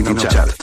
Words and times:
Latino 0.00 0.14
Chart. 0.30 0.56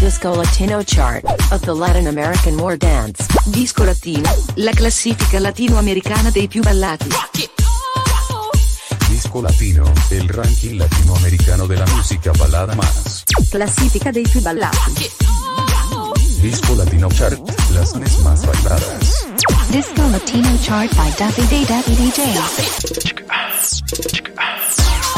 Disco 0.00 0.34
Latino 0.34 0.82
Chart 0.82 1.22
of 1.52 1.60
the 1.60 1.74
Latin 1.74 2.06
American 2.06 2.56
War 2.56 2.78
Dance. 2.78 3.26
Disco 3.50 3.84
Latino, 3.84 4.30
la 4.54 4.72
classifica 4.72 5.38
latinoamericana 5.40 6.30
dei 6.30 6.48
più 6.48 6.62
ballati. 6.62 7.08
Disco 9.08 9.42
Latino, 9.42 9.92
el 10.08 10.26
ranking 10.28 10.78
latinoamericano 10.78 11.66
de 11.66 11.76
la 11.76 11.86
música 11.88 12.32
balada 12.38 12.74
más. 12.74 13.24
Classifica 13.50 14.10
dei 14.10 14.26
più 14.26 14.40
ballati. 14.40 15.10
Disco 16.40 16.74
Latino 16.76 17.08
Chart, 17.08 17.38
las 17.72 17.94
mes 17.96 18.18
más 18.20 18.46
bailadas. 18.46 19.26
Disco 19.68 20.08
Latino 20.08 20.56
Chart 20.62 20.90
by 20.94 21.12
Daffy 21.18 21.46
Day 21.46 21.66
Daffy 21.66 21.94
DJ. 21.94 22.22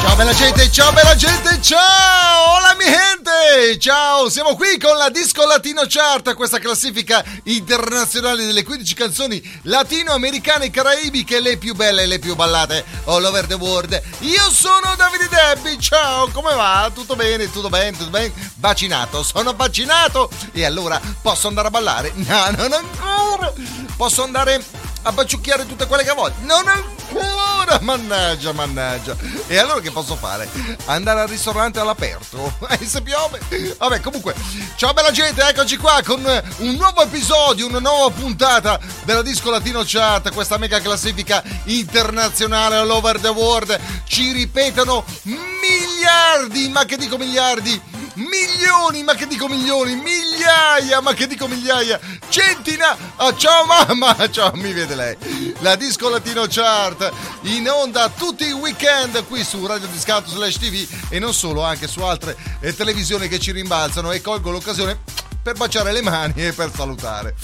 Ciao 0.03 0.17
bella 0.17 0.35
gente, 0.35 0.71
ciao 0.73 0.93
bella 0.93 1.15
gente, 1.15 1.63
ciao! 1.63 2.57
Hola 2.57 2.75
mi 2.75 2.85
gente! 2.85 3.79
Ciao, 3.79 4.29
siamo 4.29 4.57
qui 4.57 4.77
con 4.77 4.97
la 4.97 5.09
Disco 5.11 5.47
Latino 5.47 5.83
Chart, 5.87 6.35
questa 6.35 6.59
classifica 6.59 7.25
internazionale 7.45 8.45
delle 8.45 8.65
15 8.65 8.95
canzoni 8.95 9.61
latinoamericane 9.63 10.67
e 10.67 10.71
caraibiche, 10.71 11.39
le 11.39 11.57
più 11.57 11.77
belle 11.77 12.03
e 12.03 12.07
le 12.07 12.19
più 12.19 12.35
ballate 12.35 12.85
all 13.05 13.25
over 13.25 13.47
the 13.47 13.55
world. 13.55 14.03
Io 14.21 14.51
sono 14.51 14.93
Davide 14.97 15.29
Debbi, 15.29 15.79
ciao, 15.79 16.29
come 16.33 16.53
va? 16.53 16.91
Tutto 16.93 17.15
bene, 17.15 17.51
tutto 17.51 17.69
bene, 17.69 17.97
tutto 17.97 18.11
bene? 18.11 18.33
Vaccinato, 18.57 19.23
sono 19.23 19.55
vaccinato! 19.55 20.29
E 20.51 20.65
allora 20.65 21.01
posso 21.23 21.47
andare 21.47 21.69
a 21.69 21.71
ballare? 21.71 22.13
No, 22.17 22.51
non 22.57 22.73
ancora! 22.73 23.53
Posso 23.97 24.25
andare 24.25 24.63
a 25.03 25.13
baciucchiare 25.13 25.67
tutte 25.67 25.87
quelle 25.87 26.05
che 26.05 26.13
voglio? 26.13 26.35
Non 26.41 26.67
ancora! 26.69 27.79
Mannaggia, 27.81 28.53
mannaggia! 28.53 29.17
E 29.47 29.57
allora 29.59 29.81
che 29.81 29.91
posso 29.91 30.17
fare? 30.17 30.49
Andare 30.87 31.21
al 31.21 31.29
ristorante 31.29 31.81
all'aperto? 31.81 32.53
E 32.81 32.87
se 32.87 33.03
piove? 33.03 33.41
Vabbè, 33.79 34.01
comunque, 34.01 34.35
ciao 34.77 34.93
bella 34.93 35.11
gente, 35.11 35.43
eccoci 35.47 35.77
qua 35.77 36.01
con 36.05 36.23
un 36.59 36.75
nuovo 36.75 37.03
episodio, 37.03 37.67
una 37.67 37.81
nuova 37.81 38.11
puntata 38.11 38.79
della 39.05 39.23
Disco 39.23 39.51
Latino 39.51 39.83
Chart, 39.85 40.33
questa 40.33 40.57
mega 40.57 40.81
classifica 40.81 41.43
internazionale 41.65 42.77
all 42.77 42.91
over 42.91 43.21
the 43.21 43.29
world. 43.29 43.79
Ci 44.07 44.33
ripetono 44.33 45.05
miliardi, 45.23 46.69
ma 46.71 46.85
che 46.85 46.97
dico 46.97 47.19
miliardi? 47.19 47.81
Milioni, 48.15 49.03
ma 49.03 49.15
che 49.15 49.27
dico 49.27 49.49
milioni, 49.49 49.95
migliaia, 49.95 51.01
ma 51.01 51.15
che 51.15 51.27
dico 51.27 51.47
migliaia, 51.49 51.99
centinaia. 52.29 52.97
Oh, 53.17 53.37
ciao 53.37 53.65
mamma, 53.65 54.17
ciao, 54.31 54.53
mi 54.55 54.73
vede 54.73 54.95
lei. 54.95 55.55
La 55.61 55.77
Disco 55.77 56.09
Latino 56.09 56.47
Chart 56.49 57.11
in 57.43 57.69
onda 57.69 58.09
tutti 58.11 58.47
i 58.47 58.53
weekend 58.53 59.25
qui 59.27 59.45
su 59.45 59.65
Radio 59.67 59.87
Discanto 59.89 60.31
slash 60.31 60.59
TV 60.59 60.87
e 61.09 61.19
non 61.19 61.33
solo, 61.33 61.63
anche 61.63 61.89
su 61.89 62.01
altre 62.03 62.37
eh, 62.61 62.75
televisioni 62.75 63.29
che 63.29 63.39
ci 63.39 63.53
rimbalzano 63.53 64.13
e 64.13 64.21
colgo 64.21 64.51
l'occasione 64.51 64.99
per 65.43 65.57
baciare 65.57 65.93
le 65.93 66.03
mani 66.03 66.35
e 66.37 66.53
per 66.53 66.71
salutare. 66.75 67.35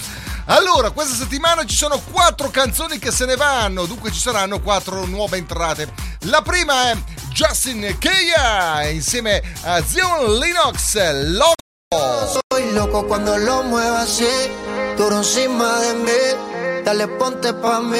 Allora, 0.45 0.89
questa 0.89 1.13
settimana 1.13 1.63
ci 1.65 1.75
sono 1.75 2.01
quattro 2.11 2.49
canzoni 2.49 2.97
che 2.97 3.11
se 3.11 3.25
ne 3.25 3.35
vanno, 3.35 3.85
dunque 3.85 4.11
ci 4.11 4.19
saranno 4.19 4.59
quattro 4.59 5.05
nuove 5.05 5.37
entrate. 5.37 5.93
La 6.21 6.41
prima 6.41 6.89
è 6.89 6.97
Justin 7.39 7.97
Kea 7.99 8.91
insieme 8.91 9.41
a 9.63 9.81
Zion 9.81 10.41
Linux, 10.41 10.97
Loco. 11.37 11.55
Soy 12.51 12.73
loco 12.73 13.07
cuando 13.07 13.37
lo 13.37 13.63
muevas 13.63 14.09
así, 14.09 14.51
duro 14.97 15.19
encima 15.19 15.79
de 15.79 15.93
mí. 15.93 16.83
Dale, 16.83 17.07
ponte 17.07 17.53
pa' 17.53 17.79
mí, 17.79 17.97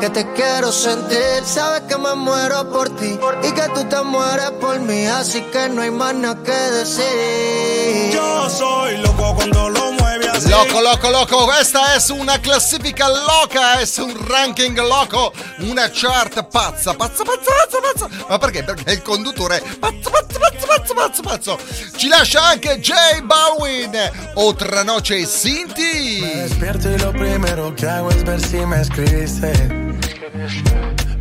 que 0.00 0.10
te 0.10 0.30
quiero 0.34 0.70
sentir. 0.70 1.42
Sabes 1.46 1.80
que 1.88 1.96
me 1.96 2.14
muero 2.14 2.70
por 2.70 2.94
ti 2.96 3.18
y 3.42 3.52
que 3.52 3.68
tú 3.74 3.84
te 3.84 4.02
mueres 4.02 4.50
por 4.60 4.78
mí, 4.80 5.06
así 5.06 5.40
que 5.50 5.70
no 5.70 5.80
hay 5.80 5.90
más 5.90 6.14
nada 6.14 6.42
que 6.42 6.52
decir. 6.52 8.10
Yo 8.12 8.50
soy 8.50 8.98
loco 8.98 9.34
cuando 9.34 9.70
lo 9.70 9.92
mueve 9.92 9.98
así. 9.98 10.07
Loco, 10.48 10.80
loco, 10.80 11.10
loco, 11.10 11.44
questa 11.44 11.94
è 11.94 12.12
una 12.12 12.40
classifica 12.40 13.08
loca, 13.08 13.78
è 13.78 13.86
un 13.98 14.26
ranking 14.26 14.76
loco, 14.80 15.32
una 15.58 15.88
chart 15.92 16.44
pazza, 16.44 16.94
pazza, 16.94 17.22
pazza, 17.22 17.52
pazza, 17.54 17.80
pazza. 17.80 18.26
Ma 18.28 18.38
perché? 18.38 18.64
Perché 18.64 18.92
il 18.92 19.02
conduttore 19.02 19.62
pazzo, 19.78 20.10
pazzo, 20.10 20.38
pazzo, 20.38 20.66
pazzo, 20.66 20.94
pazzo, 20.94 21.22
pazzo. 21.22 21.58
Ci 21.96 22.08
lascia 22.08 22.42
anche 22.42 22.80
J 22.80 23.20
Balwin, 23.22 24.10
Otra 24.34 24.82
Noche 24.82 25.24
Sinti. 25.24 26.18
Me 26.20 26.34
despierto 26.42 26.88
lo 26.96 27.12
primero 27.12 27.72
que 27.74 27.86
hago 27.86 28.10
es 28.10 28.22
ver 28.24 28.44
si 28.44 28.56
me 28.64 28.80
escribiste. 28.80 29.52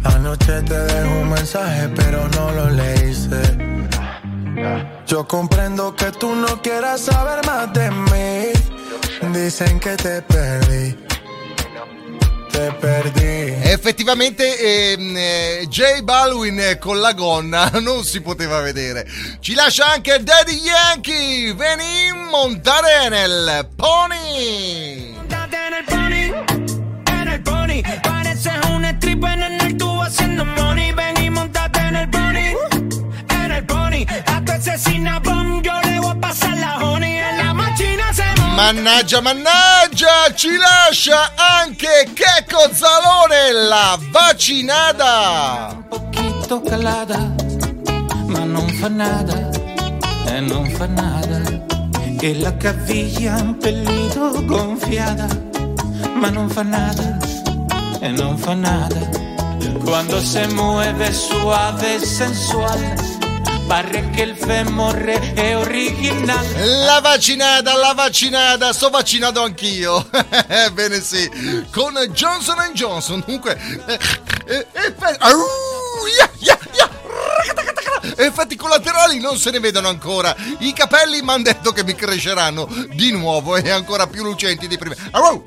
Anoche 0.03 0.61
te 0.63 0.79
dejo 0.79 1.19
un 1.19 1.29
mensaje, 1.29 1.89
pero 1.89 2.27
no 2.29 2.51
lo 2.51 2.69
leíste. 2.69 3.67
Yo 5.05 5.27
comprendo 5.27 5.95
que 5.95 6.11
tú 6.11 6.33
no 6.33 6.61
quieras 6.61 7.01
saber 7.01 7.45
más 7.45 7.71
de 7.73 7.91
mí. 7.91 8.76
Dicen 9.21 9.79
que 9.79 9.95
te 9.97 10.21
perdí. 10.21 10.95
Te 12.51 12.71
perdí. 12.73 13.69
Effettivamente 13.71 14.93
ehm, 14.93 15.15
eh, 15.17 15.67
J 15.71 16.01
Balwin 16.03 16.59
eh, 16.59 16.77
con 16.77 17.01
la 17.01 17.13
gonna 17.13 17.69
non 17.81 18.03
si 18.03 18.21
poteva 18.21 18.61
vedere. 18.61 19.07
Ci 19.39 19.55
lascia 19.55 19.91
anche 19.91 20.21
Daddy 20.21 20.61
Yankee, 20.61 21.53
veni 21.53 22.11
montare 22.29 23.09
nel 23.09 23.67
pony. 23.75 25.13
Montate 25.15 25.57
en 25.67 25.73
el 25.73 25.85
pony, 25.85 26.33
en 27.11 27.27
el 27.27 27.41
pony. 27.41 27.81
Pareces 28.01 28.53
un 28.69 28.85
stripper 28.85 29.39
en 29.39 29.61
el 29.61 29.77
tubo 29.77 30.03
haciendo 30.03 30.45
money. 30.45 30.91
Ven 30.93 31.17
y 31.23 31.29
montate 31.29 31.79
en 31.79 31.95
el 31.95 32.09
pony, 32.09 32.55
en 33.29 33.51
el 33.51 33.65
pony. 33.65 34.05
A 34.27 34.41
tu 34.45 34.51
asesina 34.51 35.19
bomb 35.19 35.63
yo 35.63 35.73
le 35.81 35.99
voy 35.99 36.11
a 36.11 36.19
pasar 36.19 36.55
la 36.57 36.77
honey. 36.77 37.17
En 37.17 37.37
la. 37.37 37.46
Mannaggia, 38.57 39.21
mannaggia, 39.21 40.33
ci 40.33 40.57
lascia 40.57 41.33
anche 41.35 42.09
Checco 42.15 42.73
Zalone, 42.73 43.51
la 43.51 43.95
vaccinata. 44.09 45.75
un 45.75 45.87
poquito 45.87 46.61
calada, 46.61 47.35
ma 48.25 48.43
non 48.45 48.67
fa 48.69 48.87
nada, 48.87 49.51
e 50.25 50.39
non 50.39 50.67
fa 50.71 50.87
nada. 50.87 51.39
E 52.19 52.39
la 52.39 52.57
caviglia 52.57 53.35
un 53.35 53.57
pelito 53.59 54.43
gonfiada, 54.43 55.27
ma 56.15 56.31
non 56.31 56.49
fa 56.49 56.63
nada, 56.63 57.15
e 57.99 58.09
non 58.09 58.39
fa 58.39 58.55
nada. 58.55 59.07
Cuando 59.83 60.19
se 60.19 60.47
mueve 60.47 61.13
suave 61.13 61.97
e 61.97 61.99
sensual, 62.03 63.16
pare 63.67 64.09
che 64.11 64.21
il 64.21 64.35
femore 64.35 65.33
è 65.33 65.55
originale. 65.57 66.65
La 66.85 67.01
vaccinata, 67.01 67.75
la 67.75 67.93
vaccinata, 67.93 68.71
sto 68.71 68.89
vaccinato 68.89 69.43
anch'io. 69.43 70.09
Bene 70.71 71.01
sì, 71.01 71.29
con 71.71 71.93
Johnson 72.11 72.71
Johnson. 72.73 73.21
Dunque, 73.25 73.57
eh, 73.85 73.99
eh, 74.45 74.65
effe- 74.71 75.17
Au, 75.19 75.37
ya, 76.17 76.29
ya, 76.39 76.57
ya, 76.73 76.89
racatacatacata. 76.96 76.96
Effetti 78.15 78.55
collaterali 78.55 79.19
non 79.19 79.37
se 79.37 79.51
ne 79.51 79.59
vedono 79.59 79.87
ancora. 79.87 80.35
I 80.59 80.73
capelli 80.73 81.21
mi 81.21 81.31
hanno 81.31 81.43
detto 81.43 81.71
che 81.71 81.83
mi 81.83 81.95
cresceranno 81.95 82.67
di 82.93 83.11
nuovo 83.11 83.55
e 83.55 83.69
ancora 83.69 84.07
più 84.07 84.23
lucenti 84.23 84.67
di 84.67 84.77
prima. 84.77 84.95
Au. 85.11 85.43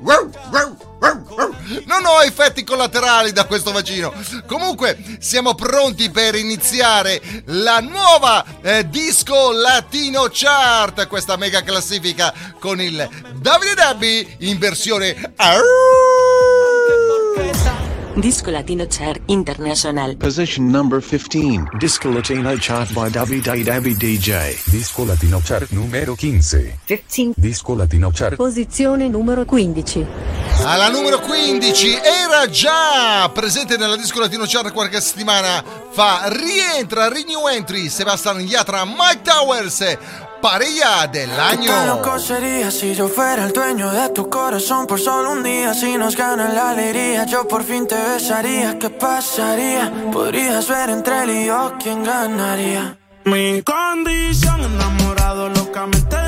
Non 1.85 2.05
ho 2.05 2.21
effetti 2.21 2.63
collaterali 2.63 3.31
da 3.31 3.45
questo 3.45 3.71
vaccino. 3.71 4.13
Comunque, 4.45 5.17
siamo 5.19 5.55
pronti 5.55 6.11
per 6.11 6.35
iniziare 6.35 7.19
la 7.45 7.79
nuova 7.79 8.45
eh, 8.61 8.87
Disco 8.87 9.51
Latino 9.51 10.27
Chart, 10.31 11.07
questa 11.07 11.37
mega 11.37 11.63
classifica 11.63 12.31
con 12.59 12.79
il 12.79 13.09
Davide 13.35 13.73
Dabbi 13.73 14.35
in 14.39 14.59
versione. 14.59 15.33
Disco 18.15 18.51
Latino 18.51 18.85
Chart 18.87 19.21
International. 19.27 20.17
Position 20.17 20.69
number 20.69 21.01
15. 21.01 21.77
Disco 21.77 22.09
Latino 22.11 22.53
Chart 22.59 22.91
by 22.91 23.09
Davide 23.09 23.95
DJ. 23.95 24.53
Disco 24.65 25.05
Latino 25.05 25.39
Chart 25.41 25.69
numero 25.69 26.15
15. 26.15 26.79
15. 26.85 27.33
Disco 27.37 27.73
Latino 27.73 28.11
Chart. 28.13 28.35
Posizione 28.35 29.07
numero 29.07 29.45
15. 29.45 30.05
Alla 30.65 30.89
numero 30.89 31.19
15 31.19 31.99
era 32.03 32.49
già 32.49 33.29
presente 33.33 33.77
nella 33.77 33.95
Disco 33.95 34.19
Latino 34.19 34.43
Chart 34.45 34.73
qualche 34.73 34.99
settimana 34.99 35.63
fa. 35.89 36.27
Rientra, 36.27 37.07
renew 37.07 37.47
entry, 37.47 37.87
Sebastian 37.87 38.41
Yatra, 38.41 38.83
Mike 38.83 39.21
Towers, 39.23 39.97
Pareja 40.41 41.05
del 41.07 41.29
¿Qué 41.29 41.39
año. 41.39 41.85
loco 41.85 42.17
sería 42.17 42.71
si 42.71 42.95
yo 42.95 43.07
fuera 43.07 43.45
el 43.45 43.53
dueño 43.53 43.91
de 43.91 44.09
tu 44.09 44.27
corazón 44.27 44.87
por 44.87 44.99
solo 44.99 45.31
un 45.33 45.43
día? 45.43 45.73
Si 45.75 45.95
nos 45.97 46.15
gana 46.15 46.49
la 46.49 46.71
alegría, 46.71 47.25
yo 47.25 47.47
por 47.47 47.63
fin 47.63 47.87
te 47.87 47.95
besaría. 47.95 48.79
¿Qué 48.79 48.89
pasaría? 48.89 49.91
Podrías 50.11 50.67
ver 50.67 50.89
entre 50.89 51.23
él 51.23 51.29
y 51.29 51.45
yo 51.45 51.73
quién 51.81 52.03
ganaría. 52.03 52.97
Mi 53.25 53.61
condición, 53.61 54.61
enamorado 54.63 55.47
locamente 55.49 56.20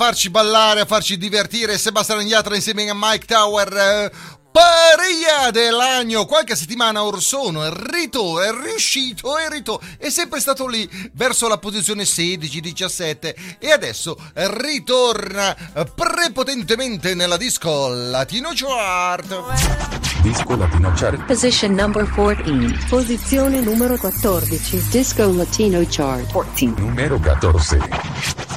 farci 0.00 0.30
ballare, 0.30 0.80
a 0.80 0.86
farci 0.86 1.18
divertire 1.18 1.76
Sebastian 1.76 2.26
Yatra 2.26 2.54
insieme 2.54 2.88
a 2.88 2.94
Mike 2.96 3.26
Tower. 3.26 3.76
eh, 3.76 4.10
Paria 4.50 5.50
dell'anno, 5.50 6.24
qualche 6.24 6.56
settimana 6.56 7.04
or 7.04 7.20
sono, 7.22 7.62
è 7.64 7.70
rito, 7.70 8.40
è 8.40 8.50
riuscito, 8.50 9.36
è 9.36 9.46
rito, 9.50 9.78
è 9.98 10.08
sempre 10.08 10.40
stato 10.40 10.66
lì 10.66 10.88
verso 11.12 11.48
la 11.48 11.58
posizione 11.58 12.04
16-17 12.04 13.58
e 13.58 13.70
adesso 13.70 14.16
ritorna 14.32 15.54
prepotentemente 15.94 17.14
nella 17.14 17.36
disco 17.36 17.88
Latino 17.88 18.52
Chart. 18.54 20.22
Disco 20.22 20.56
Latino 20.56 20.92
Chart. 20.96 21.24
Position 21.26 21.74
number 21.74 22.08
14. 22.08 22.86
Posizione 22.88 23.60
numero 23.60 23.98
14. 23.98 24.82
Disco 24.88 25.30
Latino 25.30 25.84
Chart. 25.86 26.32
14. 26.32 26.80
Numero 26.80 27.18
14. 27.18 28.49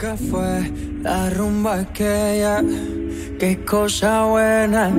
Loca 0.00 0.16
fue 0.30 0.70
la 1.02 1.28
rumba 1.30 1.80
aquella, 1.80 2.62
qué 3.40 3.64
cosa 3.64 4.26
buena. 4.26 4.92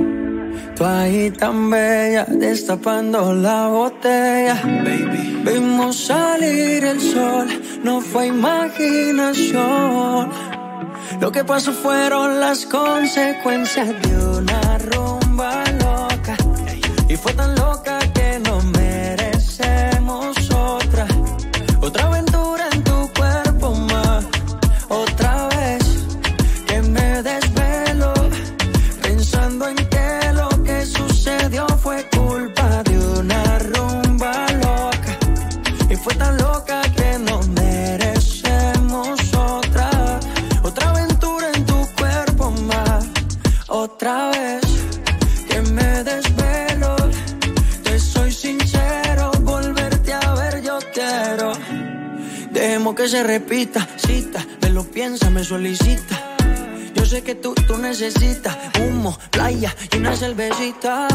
Tú 0.76 0.84
ahí 0.84 1.30
tan 1.30 1.70
bella, 1.70 2.26
destapando 2.28 3.32
la 3.32 3.68
botella. 3.68 4.60
Baby. 4.62 5.40
Vimos 5.42 6.04
salir 6.04 6.84
el 6.84 7.00
sol, 7.00 7.48
no 7.82 8.02
fue 8.02 8.26
imaginación. 8.26 10.28
Lo 11.18 11.32
que 11.32 11.44
pasó 11.44 11.72
fueron 11.72 12.38
las 12.38 12.66
consecuencias 12.66 13.88
de 14.02 14.18
una 14.18 14.76
rumba 14.76 15.64
loca. 15.82 16.36
Y 17.08 17.16
fue 17.16 17.32
tan 17.32 17.54
que 53.00 53.08
se 53.08 53.22
repita, 53.22 53.88
cita, 53.96 54.46
me 54.60 54.68
lo 54.68 54.84
piensa, 54.84 55.30
me 55.30 55.42
solicita. 55.42 56.36
Yo 56.94 57.06
sé 57.06 57.22
que 57.22 57.34
tú, 57.34 57.54
tú 57.66 57.78
necesitas 57.78 58.54
humo, 58.78 59.18
playa 59.30 59.74
y 59.90 59.96
una 59.96 60.14
cervecita. 60.14 61.08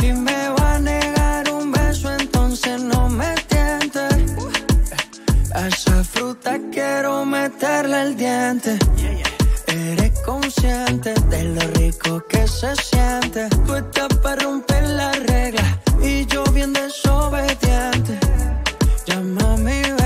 Si 0.00 0.12
me 0.12 0.48
va 0.48 0.74
a 0.74 0.78
negar 0.80 1.48
un 1.52 1.70
beso, 1.70 2.10
entonces 2.18 2.82
no 2.82 3.08
me 3.08 3.32
tiente. 3.48 4.00
A 5.54 5.68
esa 5.68 6.02
fruta 6.02 6.58
quiero 6.72 7.24
meterle 7.24 8.02
el 8.02 8.16
diente. 8.16 8.76
Eres 9.68 10.18
consciente 10.26 11.14
de 11.14 11.44
lo 11.44 11.60
rico 11.78 12.24
que 12.28 12.44
se 12.48 12.74
siente. 12.74 13.48
Tú 13.66 13.76
estás 13.76 14.08
para 14.20 14.42
romper 14.42 14.82
la 14.88 15.12
regla 15.12 15.80
y 16.02 16.26
yo 16.26 16.42
bien 16.52 16.72
desobediente. 16.72 18.18
Llama 19.06 19.54
a 19.54 19.56
mi 19.58 19.99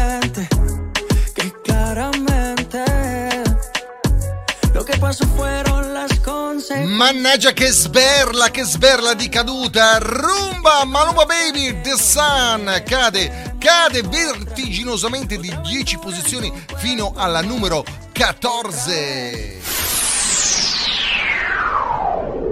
Mannaggia 6.94 7.52
che 7.52 7.72
sberla, 7.72 8.50
che 8.50 8.62
sberla 8.62 9.14
di 9.14 9.28
caduta. 9.28 9.98
Rumba, 9.98 10.84
Maluma 10.84 11.24
Baby, 11.24 11.80
The 11.80 11.96
Sun 11.96 12.82
cade, 12.86 13.56
cade 13.58 14.02
vertiginosamente 14.02 15.36
di 15.38 15.52
10 15.60 15.98
posizioni 15.98 16.52
fino 16.76 17.12
alla 17.16 17.42
numero 17.42 17.84
14. 18.14 19.62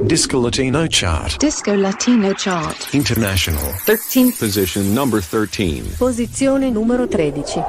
Disco 0.00 0.40
Latino 0.40 0.84
Chart. 0.88 1.36
Disco 1.36 1.72
Latino 1.74 2.32
Chart. 2.34 2.88
International. 2.90 3.80
13. 3.84 4.34
Position 4.36 4.92
number 4.92 5.24
13. 5.24 5.94
Posizione 5.96 6.68
numero 6.68 7.06
13. 7.06 7.62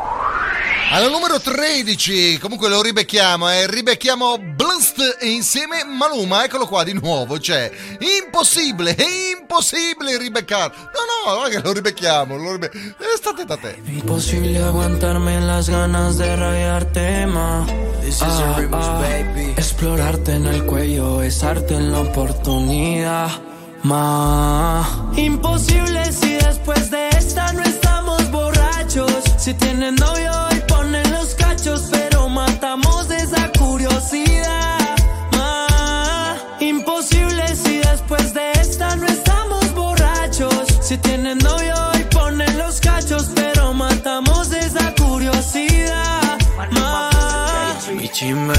Alla 0.93 1.07
numero 1.07 1.39
13, 1.39 2.37
comunque 2.37 2.69
lo 2.69 2.79
ribecchiamo, 2.83 3.49
eh, 3.49 3.65
ribecchiamo 3.65 4.37
Blust 4.37 5.17
e 5.19 5.27
insieme 5.27 5.83
Maluma, 5.83 6.43
eccolo 6.43 6.67
qua 6.67 6.83
di 6.83 6.93
nuovo, 6.93 7.39
cioè, 7.39 7.71
impossibile, 8.21 8.93
è 8.93 9.03
impossibile 9.35 10.19
ribeccarlo. 10.19 10.75
No, 10.77 11.31
no, 11.31 11.39
non 11.39 11.47
è 11.47 11.49
che 11.49 11.61
lo 11.63 11.73
ribecchiamo, 11.73 12.37
lo 12.37 12.51
ribe... 12.51 12.69
eh, 12.71 13.17
state 13.17 13.43
da 13.43 13.57
te. 13.57 13.81
Imposible 13.85 14.61
aguantarme 14.61 15.41
las 15.41 15.67
ganas 15.67 16.17
de 16.19 16.35
rayarte 16.35 17.25
más. 17.25 17.67
Ah, 18.19 18.55
ah, 18.71 19.17
Explorarte 19.57 20.33
en 20.33 20.45
el 20.45 20.63
cuello, 20.63 21.17
besarte 21.17 21.73
en 21.73 21.91
la 21.91 22.01
oportunidad. 22.01 23.31
Más. 23.81 24.87
Imposible 25.15 26.11
si 26.11 26.35
después 26.35 26.91
de 26.91 27.09
esta 27.09 27.51
no 27.51 27.63
estamos 27.63 28.29
borrachos. 28.29 29.23
Si 29.39 29.55
tienes 29.55 29.93
novio 29.93 30.52
matamos 32.75 33.11
esa 33.11 33.51
curiosidad. 33.51 34.95
Más. 35.37 36.41
Imposible 36.59 37.55
si 37.55 37.77
después 37.77 38.33
de 38.33 38.51
esta 38.53 38.95
no 38.95 39.07
estamos 39.07 39.73
borrachos. 39.75 40.65
Si 40.81 40.97
tienes 40.97 41.37
novio 41.43 41.75
y 41.99 42.03
ponen 42.15 42.57
los 42.57 42.79
cachos, 42.81 43.29
pero 43.35 43.73
matamos 43.73 44.51
esa 44.51 44.93
curiosidad. 44.95 46.37
Más. 46.71 47.89
Mi 47.95 48.07
chimba 48.09 48.55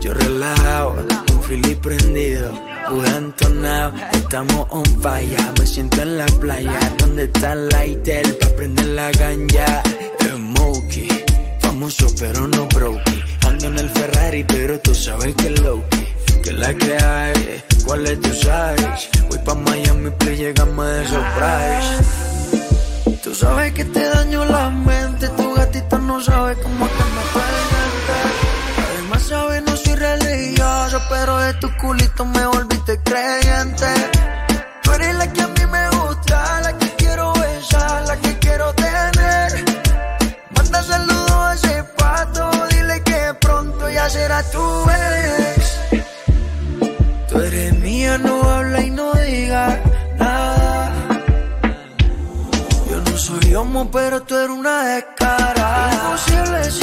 yo 0.00 0.12
relajado, 0.12 0.96
un 1.32 1.42
fili 1.42 1.74
prendido, 1.76 2.50
entonado, 3.16 3.92
estamos 4.12 4.66
on 4.70 4.84
fire, 5.00 5.38
me 5.58 5.66
siento 5.66 6.02
en 6.02 6.18
la 6.18 6.26
playa, 6.26 6.92
donde 6.98 7.24
está 7.24 7.52
el 7.52 7.68
lighter, 7.68 8.38
pa' 8.38 8.48
prender 8.56 8.86
la 8.86 9.12
ganja, 9.12 9.82
Smokey, 10.20 11.11
pero 12.18 12.46
no 12.46 12.68
broke, 12.68 13.24
ando 13.44 13.66
en 13.66 13.78
el 13.78 13.90
Ferrari 13.90 14.44
pero 14.44 14.78
tú 14.78 14.94
sabes 14.94 15.34
que 15.34 15.50
Loki, 15.50 16.06
que 16.44 16.52
la 16.52 16.72
que 16.74 16.96
hay, 16.96 17.64
cuál 17.84 18.06
es 18.06 18.20
tu 18.20 18.28
size, 18.28 19.10
voy 19.28 19.38
pa' 19.44 19.54
Miami, 19.56 20.10
play, 20.10 20.36
llegamos 20.36 20.86
de 20.86 21.06
surprise. 21.08 22.04
Tú 23.24 23.34
sabes 23.34 23.72
que 23.72 23.84
te 23.84 24.00
daño 24.00 24.44
la 24.44 24.70
mente, 24.70 25.28
tu 25.30 25.54
gatito 25.54 25.98
no 25.98 26.20
sabe 26.20 26.54
cómo 26.62 26.86
que 26.86 27.04
me 27.14 27.22
pendiente. 27.34 28.14
Además 28.92 29.22
sabes 29.22 29.62
no 29.64 29.76
soy 29.76 29.94
religioso, 29.96 31.02
pero 31.10 31.36
de 31.38 31.54
tu 31.54 31.68
culito 31.78 32.24
me 32.24 32.46
volviste 32.46 33.00
creyente. 33.02 34.21
era 44.32 44.42
tu 44.50 44.66
ex. 44.90 45.78
Tú 47.28 47.38
eres 47.38 47.78
mía, 47.78 48.18
no 48.18 48.42
habla 48.42 48.80
y 48.80 48.90
no 48.90 49.12
diga 49.12 49.80
nada. 50.18 50.92
Yo 52.90 53.00
no 53.00 53.18
soy 53.18 53.54
homo, 53.54 53.90
pero 53.90 54.22
tú 54.22 54.34
eres 54.36 54.56
una 54.56 54.84
descarada. 54.84 55.92
Imposible 55.92 56.81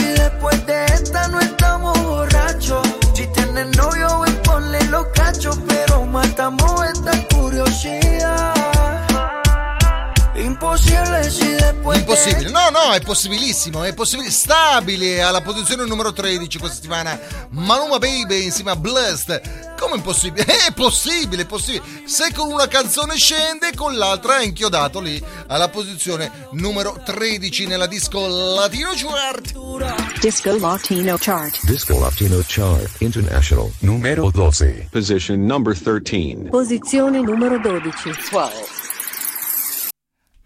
Impossibile, 12.09 12.50
no, 12.50 12.69
no, 12.69 12.93
è 12.93 13.01
possibilissimo, 13.01 13.83
è 13.83 13.93
possibile. 13.93 14.31
Stabile 14.31 15.21
alla 15.21 15.41
posizione 15.41 15.86
numero 15.86 16.12
13 16.12 16.57
questa 16.57 16.75
settimana. 16.77 17.19
Maluma 17.51 18.00
Baby 18.00 18.43
insieme 18.43 18.71
a 18.71 18.75
Blessed. 18.75 19.75
Come 19.79 19.95
impossibile? 19.95 20.45
È 20.67 20.74
possibile, 20.74 21.43
è 21.43 21.45
possibile. 21.45 21.83
Se 22.03 22.33
con 22.33 22.51
una 22.51 22.67
canzone 22.67 23.15
scende, 23.15 23.74
con 23.75 23.95
l'altra 23.95 24.39
è 24.39 24.43
inchiodato 24.43 25.00
lì 25.00 25.24
alla 25.48 25.69
posizione 25.69 26.48
numero 26.51 27.01
13 27.05 27.65
nella 27.65 27.88
disco 27.88 28.27
Latino 28.27 28.89
Chart. 28.93 30.19
Disco 30.19 30.57
Latino 30.57 31.15
Chart. 31.17 31.59
Disco 31.63 31.98
Latino 31.98 32.43
Chart 32.45 32.89
International 32.98 33.71
numero 33.79 34.29
12. 34.29 34.89
Position 34.91 35.45
number 35.45 35.79
13. 35.79 36.50
Posizione 36.50 37.21
numero 37.21 37.57
12. 37.57 38.12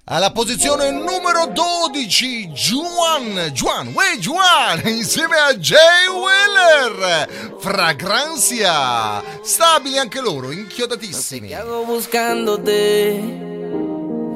Alla 0.05 0.31
posizione 0.31 0.91
numero 0.91 1.47
12, 1.47 2.51
Juan, 2.53 3.53
Juan, 3.55 3.93
wey 3.95 4.21
Juan, 4.21 4.81
insieme 4.91 5.37
a 5.37 5.57
Jay 5.57 6.09
Wheeler, 6.09 7.29
Fragranzia, 7.59 9.23
stabili 9.41 9.97
anche 9.97 10.19
loro, 10.19 10.51
inchiodatissimi. 10.51 11.47
¿Qué 11.47 11.55
hago 11.55 11.85
buscándote? 11.85 13.13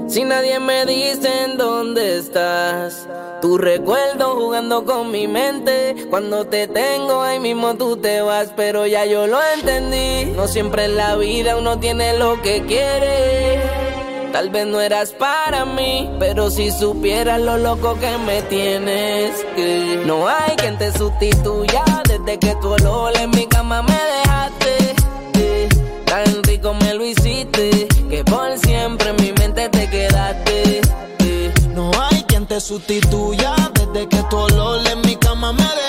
Si 0.07 0.23
nadie 0.23 0.57
me 0.59 0.85
dice 0.85 1.43
en 1.43 1.57
dónde 1.57 2.19
estás. 2.19 3.05
Tu 3.41 3.57
recuerdo 3.57 4.35
jugando 4.35 4.85
con 4.85 5.11
mi 5.11 5.27
mente. 5.27 6.07
Cuando 6.09 6.47
te 6.47 6.69
tengo 6.69 7.21
ahí 7.21 7.39
mismo 7.39 7.75
tú 7.75 7.97
te 7.97 8.21
vas. 8.21 8.53
Pero 8.55 8.87
ya 8.87 9.05
yo 9.05 9.27
lo 9.27 9.37
entendí. 9.53 10.31
No 10.31 10.47
siempre 10.47 10.85
en 10.85 10.95
la 10.95 11.17
vida 11.17 11.57
uno 11.57 11.77
tiene 11.77 12.17
lo 12.17 12.41
que 12.41 12.63
quiere. 12.65 13.86
Tal 14.37 14.51
vez 14.51 14.67
no 14.67 14.79
eras 14.79 15.13
para 15.13 15.65
mí, 15.65 16.11
pero 16.19 16.51
si 16.51 16.69
supieras 16.69 17.41
lo 17.41 17.57
loco 17.57 17.97
que 17.99 18.19
me 18.19 18.43
tienes, 18.43 19.31
no 20.05 20.27
hay 20.27 20.55
quien 20.57 20.77
te 20.77 20.95
sustituya 20.95 21.83
desde 22.07 22.37
que 22.37 22.53
tu 22.61 22.67
olor 22.67 23.17
en 23.17 23.31
mi 23.31 23.47
cama 23.47 23.81
me 23.81 23.95
dejaste. 23.95 24.93
Tan 26.05 26.43
rico 26.43 26.75
me 26.75 26.93
lo 26.93 27.03
hiciste 27.03 27.87
que 28.11 28.23
por 28.25 28.55
siempre 28.59 29.09
en 29.09 29.15
mi 29.15 29.31
mente 29.31 29.69
te 29.69 29.89
quedaste. 29.89 30.81
No 31.73 31.89
hay 31.99 32.21
quien 32.27 32.45
te 32.45 32.61
sustituya 32.61 33.55
desde 33.73 34.07
que 34.07 34.21
tu 34.29 34.37
olor 34.37 34.85
en 34.85 35.01
mi 35.01 35.15
cama 35.15 35.51
me 35.51 35.63
dejaste. 35.63 35.86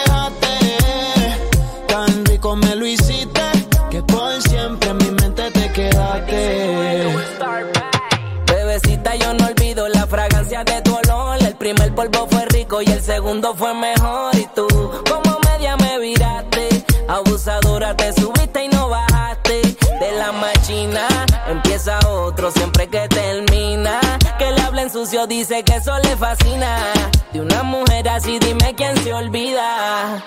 Polvo 11.99 12.29
fue 12.31 12.45
rico 12.51 12.81
y 12.81 12.85
el 12.87 13.03
segundo 13.03 13.55
fue 13.57 13.75
mejor. 13.75 14.33
Y 14.37 14.47
tú, 14.55 14.69
como 15.11 15.37
media 15.51 15.77
me 15.79 15.99
viraste. 15.99 16.85
Abusadora, 17.09 17.97
te 17.97 18.13
subiste 18.13 18.67
y 18.67 18.69
no 18.69 18.89
bajaste. 18.89 19.63
De 19.99 20.13
la 20.17 20.31
machina 20.31 21.09
empieza 21.49 21.99
otro 22.07 22.53
siempre 22.53 22.87
que 22.87 23.09
termina. 23.09 23.99
Que 24.39 24.53
le 24.53 24.61
hablen 24.61 24.91
sucio, 24.91 25.27
dice 25.27 25.65
que 25.65 25.75
eso 25.75 25.99
le 25.99 26.17
fascina. 26.17 26.85
De 27.33 27.41
una 27.41 27.65
mujer 27.65 28.09
así, 28.09 28.39
dime 28.39 28.77
quién 28.77 28.97
se 29.03 29.13
olvida. 29.13 30.23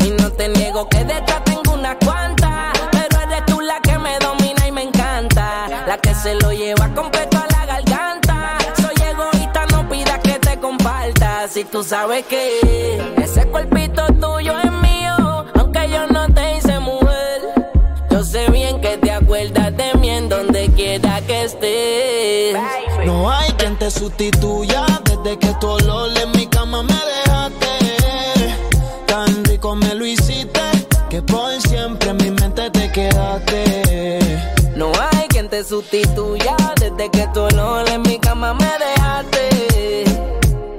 Y 0.00 0.10
no 0.12 0.32
te 0.32 0.48
niego 0.48 0.88
que 0.88 1.04
detrás 1.04 1.44
tengo 1.44 1.74
unas 1.74 1.96
cuantas. 2.02 2.72
Pero 2.90 3.20
eres 3.20 3.44
tú 3.44 3.60
la 3.60 3.80
que 3.80 3.98
me 3.98 4.18
domina 4.18 4.66
y 4.66 4.72
me 4.72 4.84
encanta. 4.84 5.84
La 5.86 5.98
que 5.98 6.14
se 6.14 6.34
lo 6.36 6.52
lleva 6.52 6.88
completo 6.94 7.36
a 7.36 7.52
la 7.52 7.66
garganta. 7.66 8.23
Si 11.54 11.62
tú 11.62 11.84
sabes 11.84 12.24
que 12.24 13.00
ese 13.16 13.46
cuerpito 13.46 14.04
tuyo 14.20 14.58
es 14.58 14.72
mío, 14.72 15.44
aunque 15.54 15.88
yo 15.88 16.04
no 16.08 16.26
te 16.34 16.56
hice 16.56 16.80
mujer. 16.80 17.42
Yo 18.10 18.24
sé 18.24 18.50
bien 18.50 18.80
que 18.80 18.98
te 18.98 19.12
acuerdas 19.12 19.76
de 19.76 19.94
mí 20.00 20.10
en 20.10 20.28
donde 20.28 20.68
quiera 20.72 21.20
que 21.20 21.44
estés. 21.44 22.56
No 23.06 23.30
hay 23.30 23.52
quien 23.52 23.78
te 23.78 23.88
sustituya 23.88 24.84
desde 25.04 25.38
que 25.38 25.54
tu 25.60 25.68
olor 25.68 26.10
en 26.18 26.32
mi 26.32 26.48
cama 26.48 26.82
me 26.82 26.92
dejaste. 26.92 28.56
Tan 29.06 29.44
rico 29.44 29.76
me 29.76 29.94
lo 29.94 30.04
hiciste 30.04 30.60
que 31.08 31.22
por 31.22 31.52
siempre 31.60 32.10
en 32.10 32.16
mi 32.16 32.32
mente 32.32 32.68
te 32.70 32.90
quedaste. 32.90 34.18
No 34.74 34.90
hay 34.98 35.28
quien 35.28 35.48
te 35.48 35.62
sustituya 35.62 36.56
desde 36.80 37.08
que 37.12 37.28
tu 37.32 37.42
olor 37.42 37.88
en 37.90 38.02
mi 38.02 38.18
cama 38.18 38.54
me 38.54 38.72
dejaste. 38.86 40.04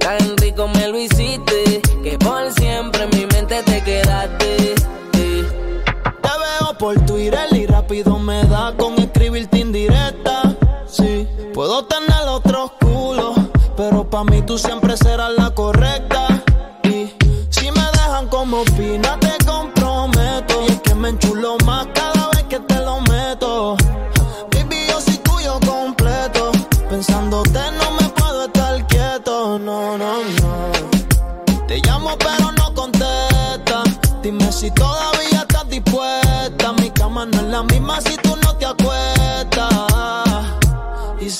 Tan 0.00 0.36
rico 0.36 0.45
me 0.64 0.88
lo 0.88 0.98
hiciste 0.98 1.82
que 2.02 2.18
por 2.18 2.50
siempre 2.52 3.04
en 3.04 3.10
mi 3.10 3.26
mente 3.26 3.62
te 3.62 3.84
quedaste. 3.84 4.72
Eh. 5.12 5.44
Te 6.22 6.28
veo 6.28 6.78
por 6.78 6.98
Twitter 7.04 7.46
y 7.52 7.66
rápido 7.66 8.18
me 8.18 8.42
da 8.44 8.74
con 8.76 8.94
escribirte 8.94 9.58
indirecta. 9.58 10.56
Sí, 10.86 11.28
puedo 11.52 11.84
tener 11.84 12.26
otros 12.28 12.72
culos, 12.80 13.36
pero 13.76 14.08
pa' 14.08 14.24
mí 14.24 14.40
tú 14.42 14.56
siempre 14.56 14.96
serás 14.96 15.32
la 15.36 15.50
correcta. 15.50 16.05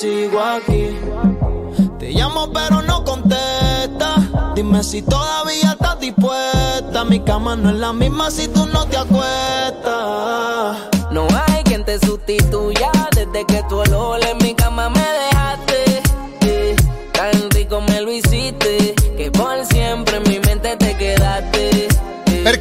Sigo 0.06 0.40
aquí. 0.40 0.84
Te 1.98 2.10
llamo 2.12 2.52
pero 2.52 2.82
no 2.82 3.04
contesta. 3.04 4.16
Dime 4.54 4.82
si 4.82 5.02
todavía 5.02 5.72
estás 5.72 5.98
dispuesta. 6.00 7.04
Mi 7.04 7.20
cama 7.20 7.56
no 7.56 7.70
es 7.70 7.76
la 7.76 7.92
misma 7.92 8.30
si 8.30 8.48
tú 8.48 8.66
no 8.66 8.86
te 8.86 8.96
acuestas. 8.96 10.76
No 11.10 11.26
hay 11.46 11.62
quien 11.64 11.84
te 11.84 11.98
sustituya 11.98 12.90
desde 13.14 13.44
que 13.46 13.62
tu 13.68 13.76
olor 13.78 14.20
en 14.24 14.38
mi 14.38 14.54
cama 14.54 14.88
me 14.90 15.06
dejaste. 15.22 16.02
Tan 17.12 17.50
rico 17.50 17.80
me 17.80 18.00
lo 18.00 18.12
hiciste 18.12 18.94
que 19.16 19.30
por 19.30 19.64
siempre 19.66 20.16
en 20.18 20.22
mi 20.30 20.38
mente 20.40 20.76
te 20.76 20.96
quedaste. 20.96 21.88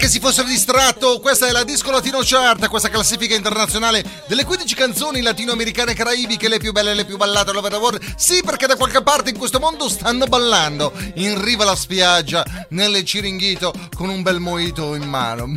Perché 0.06 0.20
si 0.20 0.24
fossero 0.24 0.48
distratto, 0.48 1.20
questa 1.20 1.48
è 1.48 1.52
la 1.52 1.64
Disco 1.64 1.90
Latino 1.90 2.20
Chart, 2.22 2.68
questa 2.68 2.90
classifica 2.90 3.34
internazionale 3.34 4.04
delle 4.28 4.46
15 4.46 4.76
canzoni 4.76 5.20
latinoamericane 5.20 5.94
e 5.94 5.96
caraibiche, 5.96 6.48
le 6.48 6.60
più 6.60 6.72
belle 6.72 6.92
e 6.92 6.94
le 6.94 7.06
più 7.06 7.18
ballate 7.18 7.50
all 7.50 7.56
over 7.56 7.72
the 7.72 7.78
world. 7.78 8.14
Sì, 8.16 8.44
perché 8.46 8.68
da 8.68 8.76
qualche 8.76 9.02
parte 9.02 9.32
in 9.32 9.38
questo 9.40 9.60
mondo 9.60 9.90
stanno 9.90 10.28
ballando, 10.28 10.94
in 11.16 11.44
riva 11.44 11.64
alla 11.64 11.76
spiaggia, 11.76 12.46
nelle 12.70 13.04
ciringhito, 13.04 13.74
con 13.96 14.10
un 14.10 14.22
bel 14.22 14.40
moito 14.40 14.94
in 14.94 15.10
mano. 15.10 15.48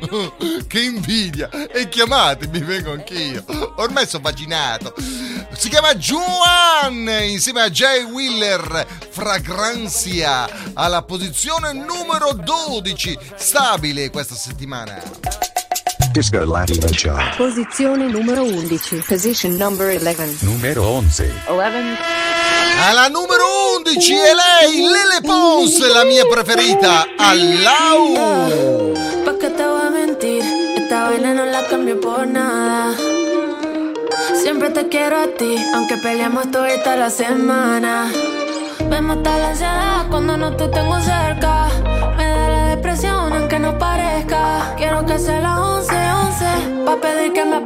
che 0.68 0.80
invidia! 0.80 1.48
E 1.48 1.88
chiamatemi, 1.88 2.58
vengo 2.60 2.92
anch'io. 2.92 3.44
Ormai 3.76 4.06
sono 4.06 4.22
vaginato. 4.22 4.94
Si 5.52 5.68
chiama 5.68 5.94
Juan, 5.94 7.08
insieme 7.22 7.62
a 7.62 7.70
Jay 7.70 8.02
Wheeler, 8.02 8.86
Fragranzia, 9.10 10.72
alla 10.74 11.02
posizione 11.02 11.72
numero 11.72 12.32
12, 12.32 13.18
stabile 13.70 14.10
questa 14.10 14.34
settimana. 14.34 15.00
Disco 16.10 16.44
Latino 16.44 16.88
Chart. 16.90 17.36
Posizione 17.36 18.08
numero 18.08 18.42
11. 18.42 19.04
Position 19.06 19.54
number 19.54 19.96
11. 19.96 20.44
Numero 20.44 20.82
11. 20.88 21.30
11. 21.46 21.98
Alla 22.80 23.06
numero 23.06 23.44
11 23.76 24.12
è 24.12 24.34
lei, 24.34 24.80
Lele 24.80 25.20
Pons, 25.22 25.78
la 25.92 26.02
mia 26.02 26.26
preferita, 26.26 27.06
Allau. 27.16 28.92
¿Pa' 29.24 29.36
qué 29.38 29.50
te 29.50 29.62
voy 29.64 29.86
a 29.86 29.90
mentir? 29.90 30.42
Esta 30.76 31.04
vaina 31.04 31.32
no 31.32 31.44
la 31.44 31.64
cambio 31.68 32.00
por 32.00 32.26
nada. 32.26 32.96
Siempre 34.42 34.70
te 34.70 34.88
quiero 34.88 35.16
a 35.16 35.28
ti, 35.38 35.56
aunque 35.74 35.96
peleamos 35.98 36.50
toda 36.50 36.96
la 36.96 37.08
semana. 37.08 38.10
Me 38.88 39.00
mata 39.00 39.38
la 39.38 39.50
ansiedad 39.50 40.08
cuando 40.08 40.36
no 40.36 40.56
te 40.56 40.66
tengo 40.66 40.98
cerca. 41.02 42.09
Que 45.10 45.18
sea 45.18 45.40
las 45.40 45.58
11, 45.58 45.92
11, 45.92 46.84
pa' 46.84 46.96
pedir 47.00 47.32
que 47.32 47.44
me 47.44 47.59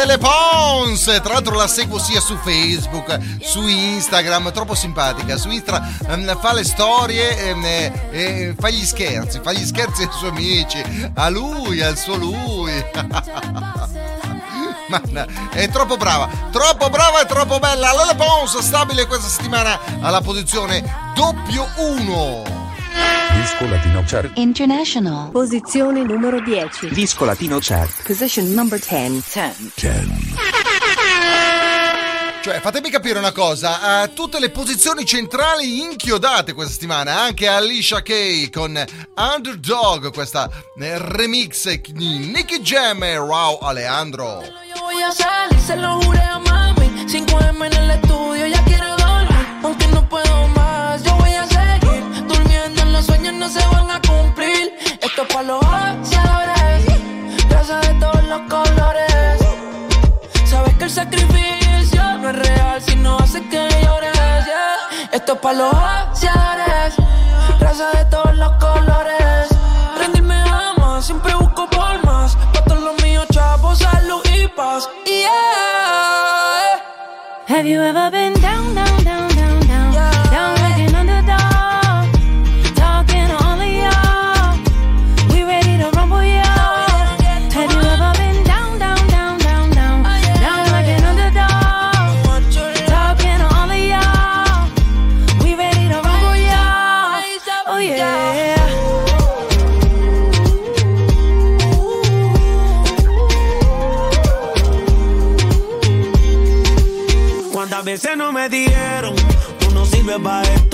Lele 0.00 0.16
Pons. 0.16 1.04
Tra 1.22 1.34
l'altro 1.34 1.56
la 1.56 1.68
seguo 1.68 1.98
sia 1.98 2.20
su 2.20 2.34
Facebook, 2.36 3.18
su 3.42 3.66
Instagram, 3.66 4.50
troppo 4.50 4.74
simpatica. 4.74 5.36
Su 5.36 5.50
Instagram 5.50 6.38
fa 6.40 6.54
le 6.54 6.64
storie, 6.64 7.36
ehm, 7.48 7.64
eh, 7.64 7.92
eh, 8.10 8.54
fa 8.58 8.70
gli 8.70 8.82
scherzi, 8.82 9.40
fa 9.42 9.52
gli 9.52 9.64
scherzi 9.64 10.04
ai 10.04 10.08
suoi 10.10 10.30
amici, 10.30 10.82
a 11.14 11.28
lui, 11.28 11.82
al 11.82 11.98
suo 11.98 12.16
lui. 12.16 12.72
È 15.52 15.68
troppo 15.68 15.96
brava, 15.98 16.28
troppo 16.50 16.88
brava 16.88 17.20
e 17.20 17.26
troppo 17.26 17.58
bella. 17.58 17.92
Lele 17.92 18.14
Pons 18.14 18.58
stabile 18.58 19.06
questa 19.06 19.28
settimana 19.28 19.78
alla 20.00 20.22
posizione 20.22 21.12
doppio 21.14 21.68
1. 21.76 22.59
Disco 23.34 23.66
Latino 23.66 24.02
Chart. 24.06 24.30
International. 24.36 25.30
Posizione 25.30 26.02
numero 26.02 26.40
10. 26.40 26.88
Disco 26.90 27.24
Latino 27.24 27.58
Chart. 27.60 28.02
Position 28.04 28.52
number 28.52 28.78
10. 28.78 29.72
10. 29.74 30.34
Cioè, 32.42 32.58
fatemi 32.60 32.88
capire 32.88 33.18
una 33.18 33.32
cosa, 33.32 34.02
eh, 34.02 34.14
tutte 34.14 34.40
le 34.40 34.48
posizioni 34.48 35.04
centrali 35.04 35.82
inchiodate 35.82 36.54
questa 36.54 36.72
settimana, 36.72 37.20
anche 37.20 37.46
Alicia 37.46 38.00
Kay 38.02 38.48
con 38.48 38.82
Underdog, 39.14 40.10
questa 40.10 40.48
eh, 40.78 40.96
remix 40.96 41.70
di 41.92 42.30
Nicky 42.32 42.60
Jam 42.62 43.02
e 43.02 43.18
Wow 43.18 43.58
Alejandro. 43.58 44.42
Yo 44.42 44.80
voy 44.80 45.02
a 45.02 45.10
salir, 45.12 45.60
se 45.60 45.76
lo 45.76 46.00
juré 46.00 46.22
a 46.22 46.38
mami. 46.38 46.88
5M 47.06 47.62
en 47.66 47.72
el 47.74 47.90
estudio, 47.90 48.46
ya 48.46 48.62
quiero 48.64 48.96
dormir. 48.96 49.46
Aunque 49.62 49.86
no 49.88 50.08
puedo 50.08 50.39
sueños 53.30 53.54
no 53.54 53.60
se 53.60 53.66
van 53.68 53.90
a 53.90 54.00
cumplir. 54.00 54.74
Esto 55.00 55.22
es 55.22 55.28
para 55.28 55.42
los 55.42 55.64
ancianos, 55.64 56.84
grasa 57.48 57.80
de 57.80 57.94
todos 58.00 58.24
los 58.24 58.40
colores. 58.42 59.38
Sabes 60.44 60.74
que 60.74 60.84
el 60.84 60.90
sacrificio 60.90 62.02
no 62.18 62.30
es 62.30 62.36
real 62.36 62.82
si 62.82 62.96
no 62.96 63.18
hace 63.18 63.40
que 63.48 63.68
llores. 63.82 64.12
yeah. 64.46 65.08
Esto 65.12 65.32
es 65.34 65.38
para 65.38 65.58
los 65.58 65.74
ancianos, 65.74 66.94
grasa 67.58 67.90
de 67.92 68.04
todos 68.06 68.36
los 68.36 68.52
colores. 68.52 69.48
Rendirme 69.98 70.34
ama, 70.34 71.00
siempre 71.02 71.34
busco 71.34 71.68
por 71.68 72.04
más. 72.04 72.36
Pa' 72.52 72.64
todos 72.64 72.82
los 72.82 73.02
míos, 73.02 73.26
chavos, 73.32 73.78
salud 73.78 74.22
y 74.34 74.48
paz. 74.48 74.88
Yeah. 75.04 75.30
Have 77.48 77.66
you 77.66 77.82
ever 77.82 78.10
been 78.10 78.39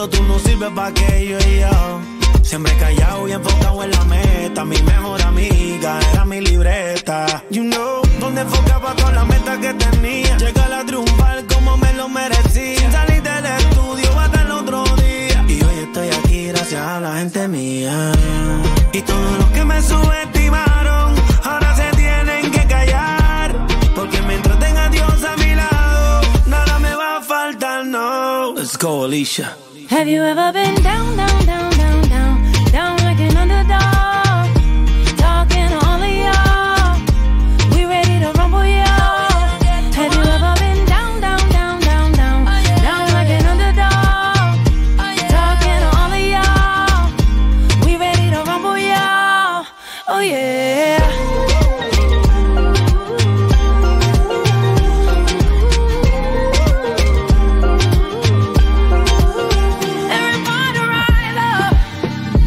tú 0.09 0.23
no 0.25 0.39
sirves 0.39 0.71
para 0.71 0.89
aquello 0.89 1.39
y 1.49 1.61
yo. 1.61 2.01
Siempre 2.43 2.73
callado 2.79 3.29
y 3.29 3.33
enfocado 3.33 3.83
en 3.83 3.91
la 3.91 4.05
meta. 4.05 4.65
Mi 4.65 4.81
mejor 4.83 5.21
amiga 5.23 5.99
era 6.13 6.25
mi 6.25 6.41
libreta. 6.41 7.45
You 7.51 7.65
know, 7.65 8.03
donde 8.21 8.43
enfocaba 8.43 8.95
todas 8.95 9.15
las 9.15 9.27
metas 9.27 9.59
que 9.59 9.75
tenía. 9.75 10.37
Llegar 10.39 10.73
a 10.73 10.85
triunfar 10.85 11.45
como 11.47 11.77
me 11.77 11.93
lo 11.95 12.09
merecía. 12.09 12.91
Salí 12.91 13.21
del 13.21 13.47
estudio 13.47 14.21
hasta 14.21 14.43
el 14.43 14.51
otro 14.51 14.85
día. 14.97 15.45
Y 15.49 15.63
hoy 15.63 15.79
estoy 15.87 16.09
aquí 16.09 16.47
gracias 16.49 16.81
a 16.81 17.01
la 17.01 17.17
gente 17.17 17.49
mía. 17.49 18.13
Y 18.93 19.03
todos 19.03 19.39
los 19.39 19.51
que 19.51 19.65
me 19.65 19.83
subestimaron, 19.83 21.15
ahora 21.43 21.77
se 21.77 21.97
tienen 21.97 22.51
que 22.51 22.67
callar. 22.67 23.67
Porque 23.95 24.23
mientras 24.23 24.59
tenga 24.59 24.85
a 24.85 24.89
Dios 24.89 25.25
a 25.25 25.37
mi 25.37 25.55
lado, 25.55 26.21
nada 26.47 26.79
me 26.79 26.95
va 26.95 27.19
a 27.19 27.23
faltar, 27.23 27.85
no. 27.85 28.55
Let's 28.55 28.79
go, 28.79 29.05
Alicia. 29.05 29.57
Have 29.89 30.09
you 30.09 30.25
ever 30.25 30.53
been 30.53 30.75
down, 30.83 31.17
down, 31.17 31.47
down, 31.47 31.66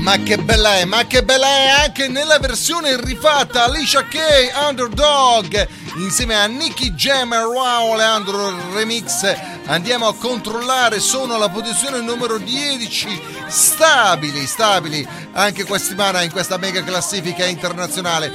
Ma 0.09 0.17
che 0.23 0.37
bella 0.39 0.77
è, 0.77 0.85
ma 0.85 1.05
che 1.05 1.21
bella 1.23 1.45
è 1.45 1.67
anche 1.67 2.07
nella 2.07 2.39
versione 2.39 2.99
rifatta 2.99 3.65
Alicia 3.65 4.05
Kay 4.05 4.49
Underdog 4.67 5.67
insieme 5.97 6.33
a 6.33 6.47
Nicky 6.47 6.95
Jam 6.95 7.31
e 7.31 7.43
Wow 7.43 7.95
Leandro 7.95 8.73
Remix. 8.73 9.31
Andiamo 9.67 10.07
a 10.07 10.15
controllare 10.15 10.99
sono 10.99 11.35
alla 11.35 11.49
posizione 11.49 12.01
numero 12.01 12.39
10 12.39 13.21
stabili 13.49 14.45
stabili 14.45 15.07
anche 15.33 15.65
questa 15.65 15.89
settimana 15.89 16.21
in 16.21 16.31
questa 16.31 16.57
mega 16.57 16.83
classifica 16.83 17.45
internazionale. 17.45 18.31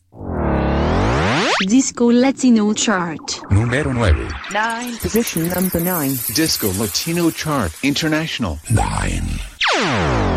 Disco 1.65 2.10
Latino 2.12 2.71
Chart. 2.73 3.41
Numero 3.49 3.91
9. 3.91 4.28
Nine. 4.52 4.97
Position 4.99 5.45
number 5.54 5.82
9. 5.82 6.19
Disco 6.34 6.73
Latino 6.78 7.30
Chart 7.32 7.71
International. 7.82 8.60
9. 8.69 10.33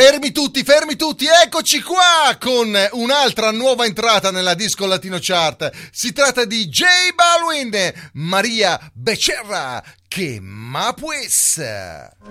Fermi 0.00 0.30
tutti, 0.30 0.62
fermi 0.62 0.94
tutti, 0.94 1.26
eccoci 1.26 1.82
qua 1.82 2.36
con 2.38 2.72
un'altra 2.92 3.50
nuova 3.50 3.84
entrata 3.84 4.30
nella 4.30 4.54
disco 4.54 4.86
latino 4.86 5.18
chart. 5.20 5.72
Si 5.90 6.12
tratta 6.12 6.44
di 6.44 6.68
J 6.68 6.84
Balwin, 7.16 7.76
Maria 8.12 8.78
Becerra, 8.92 9.82
che 10.06 10.38
ma 10.40 10.94
pues. 10.96 11.60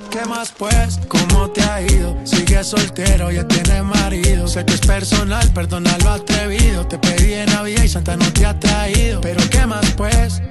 ¿Qué 0.09 0.25
más 0.25 0.53
pues? 0.57 0.97
¿Cómo 1.09 1.51
te 1.51 1.61
ha 1.61 1.81
ido? 1.81 2.17
Sigue 2.23 2.63
soltero, 2.63 3.31
ya 3.31 3.43
tienes 3.43 3.83
marido. 3.83 4.47
Sé 4.47 4.63
que 4.63 4.75
es 4.75 4.79
personal, 4.79 5.51
perdona 5.51 5.97
lo 6.05 6.11
atrevido. 6.11 6.87
Te 6.87 6.97
pedí 6.97 7.33
en 7.33 7.47
Navidad 7.47 7.83
y 7.83 7.89
Santa 7.89 8.15
no 8.15 8.31
te 8.31 8.45
ha 8.45 8.57
traído. 8.57 9.19
Pero 9.19 9.41
¿qué 9.49 9.65
más 9.65 9.91
pues? 9.97 10.41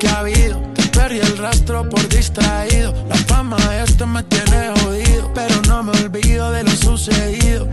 ¿Qué 0.00 0.08
ha 0.08 0.20
habido? 0.20 0.72
Perdí 0.92 1.18
el 1.18 1.38
rastro 1.38 1.88
por 1.88 2.08
distraído. 2.08 2.94
La 3.08 3.16
fama 3.16 3.56
de 3.68 3.84
este 3.84 4.06
me 4.06 4.22
tiene 4.24 4.72
jodido. 4.80 5.32
Pero 5.34 5.54
no 5.68 5.82
me 5.82 5.92
olvido 5.92 6.50
de 6.52 6.62
lo 6.64 6.70
sucedido. 6.70 7.68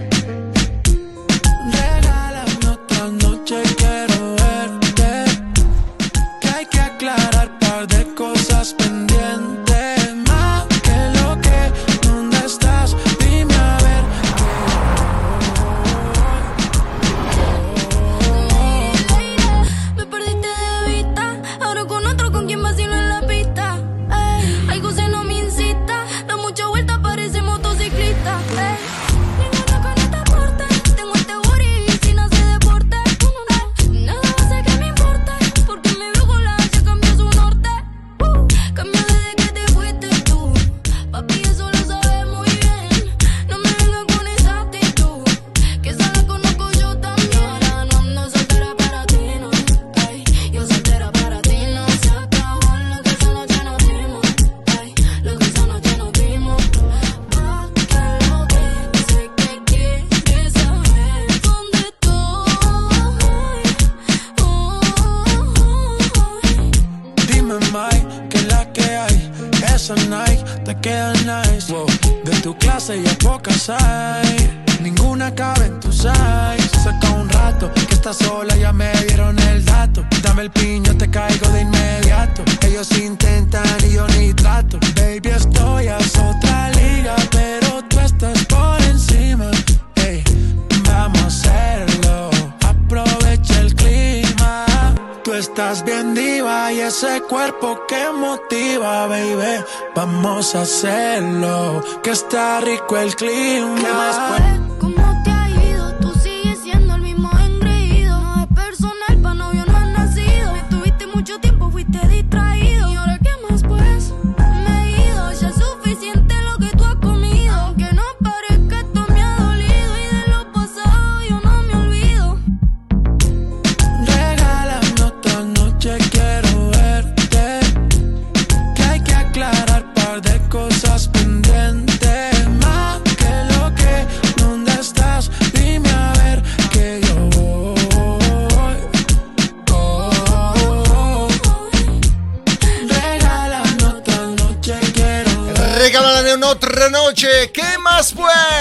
Ese 96.90 97.22
cuerpo 97.22 97.86
que 97.88 98.12
motiva, 98.12 99.06
baby. 99.06 99.64
Vamos 99.96 100.56
a 100.56 100.62
hacerlo, 100.62 101.84
que 102.02 102.10
está 102.10 102.60
rico 102.62 102.98
el 102.98 103.16
clima. 103.16 103.76
¿Qué 103.76 103.94
más 103.94 104.69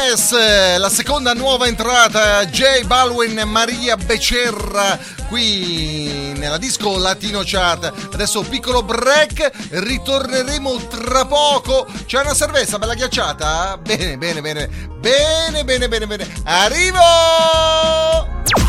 pues? 0.09 0.31
La 0.79 0.89
seconda 0.89 1.35
nuova 1.35 1.67
entrata, 1.67 2.45
J 2.47 2.85
Balwin 2.87 3.39
e 3.39 3.45
Maria 3.45 3.97
Becerra 3.97 4.99
qui 5.29 6.33
nella 6.37 6.57
disco 6.57 6.97
Latino 6.97 7.43
Chart. 7.45 7.93
Adesso 8.13 8.43
piccolo 8.43 8.83
break, 8.83 9.51
ritorneremo 9.71 10.87
tra 10.87 11.27
poco. 11.27 11.87
C'è 12.07 12.21
una 12.21 12.35
cerveza 12.35 12.79
bella 12.79 12.95
ghiacciata? 12.95 13.79
Bene, 13.79 14.17
bene, 14.17 14.41
bene, 14.41 14.69
bene, 14.99 15.65
bene, 15.65 15.89
bene, 15.89 16.07
bene. 16.07 16.27
Arrivo! 16.45 17.01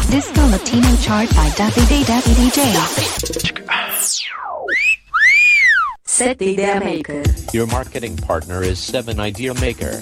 Disco 0.07 0.45
Latino 0.47 0.97
Chart 0.99 1.33
by 1.33 1.53
Davide 1.55 2.03
Davide 2.03 2.49
DJ. 2.49 2.59
7 6.03 6.43
Idea 6.43 6.79
Maker. 6.83 7.21
Your 7.53 7.67
marketing 7.67 8.17
partner 8.17 8.61
is 8.61 8.77
7 8.79 9.19
Idea 9.19 9.53
Maker. 9.53 10.01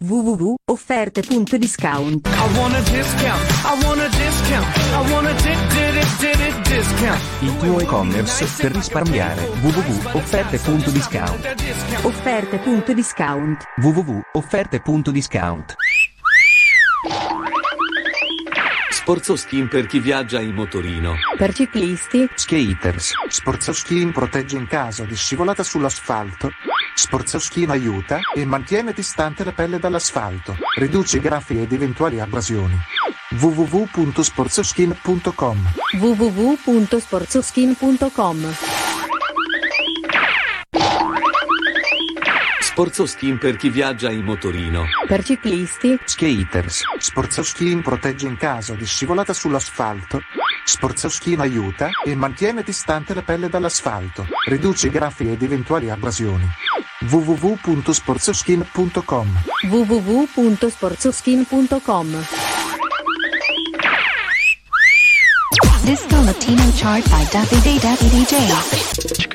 www.offerte.discount 0.00 2.28
I 2.28 2.46
want 2.58 2.74
a 2.74 2.82
discount. 2.90 3.50
I 3.64 3.74
want 3.82 3.98
a 4.00 4.08
discount. 4.10 4.66
I 4.92 5.10
want 5.10 5.26
a 5.26 5.32
di- 5.32 5.56
di- 5.72 5.92
di- 5.92 6.04
di- 6.20 6.36
di- 6.36 6.52
discount. 6.76 7.22
Il 7.40 7.56
tuo 7.56 7.80
e-commerce 7.80 8.44
per 8.60 8.72
risparmiare 8.72 9.40
www.offerte.discount 9.62 11.54
Offerte.discount 12.02 13.64
www.offerte.discount 13.76 15.74
Sporzo 18.90 19.36
Skin 19.36 19.68
per 19.68 19.86
chi 19.86 19.98
viaggia 20.00 20.40
in 20.40 20.52
motorino. 20.54 21.14
Per 21.36 21.54
ciclisti, 21.54 22.28
Skaters 22.34 23.12
Sporzo 23.28 23.72
Skin 23.72 24.10
protegge 24.12 24.56
in 24.56 24.66
caso 24.66 25.04
di 25.04 25.14
scivolata 25.14 25.62
sull'asfalto. 25.62 26.50
Sporzo 26.98 27.38
Skin 27.38 27.68
aiuta 27.68 28.20
e 28.34 28.46
mantiene 28.46 28.94
distante 28.94 29.44
la 29.44 29.52
pelle 29.52 29.78
dall'asfalto. 29.78 30.56
Riduce 30.78 31.20
graffi 31.20 31.60
ed 31.60 31.70
eventuali 31.70 32.20
abrasioni. 32.20 32.74
www.sporzoskin.com 33.38 35.72
www.sporzoskin.com 36.00 38.54
Sporzo 42.60 43.04
Skin 43.04 43.36
per 43.36 43.56
chi 43.56 43.68
viaggia 43.68 44.10
in 44.10 44.24
motorino. 44.24 44.86
Per 45.06 45.22
ciclisti, 45.22 45.98
Skaters 46.02 46.80
Sporzo 46.98 47.42
Skin 47.42 47.82
protegge 47.82 48.26
in 48.26 48.38
caso 48.38 48.72
di 48.72 48.86
scivolata 48.86 49.34
sull'asfalto. 49.34 50.22
Sporzo 50.64 51.10
Skin 51.10 51.40
aiuta 51.40 51.90
e 52.04 52.14
mantiene 52.14 52.62
distante 52.62 53.12
la 53.12 53.20
pelle 53.22 53.50
dall'asfalto. 53.50 54.26
Riduce 54.48 54.88
graffi 54.88 55.30
ed 55.30 55.42
eventuali 55.42 55.90
abrasioni 55.90 56.48
www.sportskin.com 57.10 59.26
www.sportskin.com 59.70 62.06
Disco 65.84 66.16
Latino 66.22 66.72
chart 66.72 67.04
by 67.10 67.24
Daffy 67.30 67.60
Day 67.62 67.78
DJ. 67.78 69.25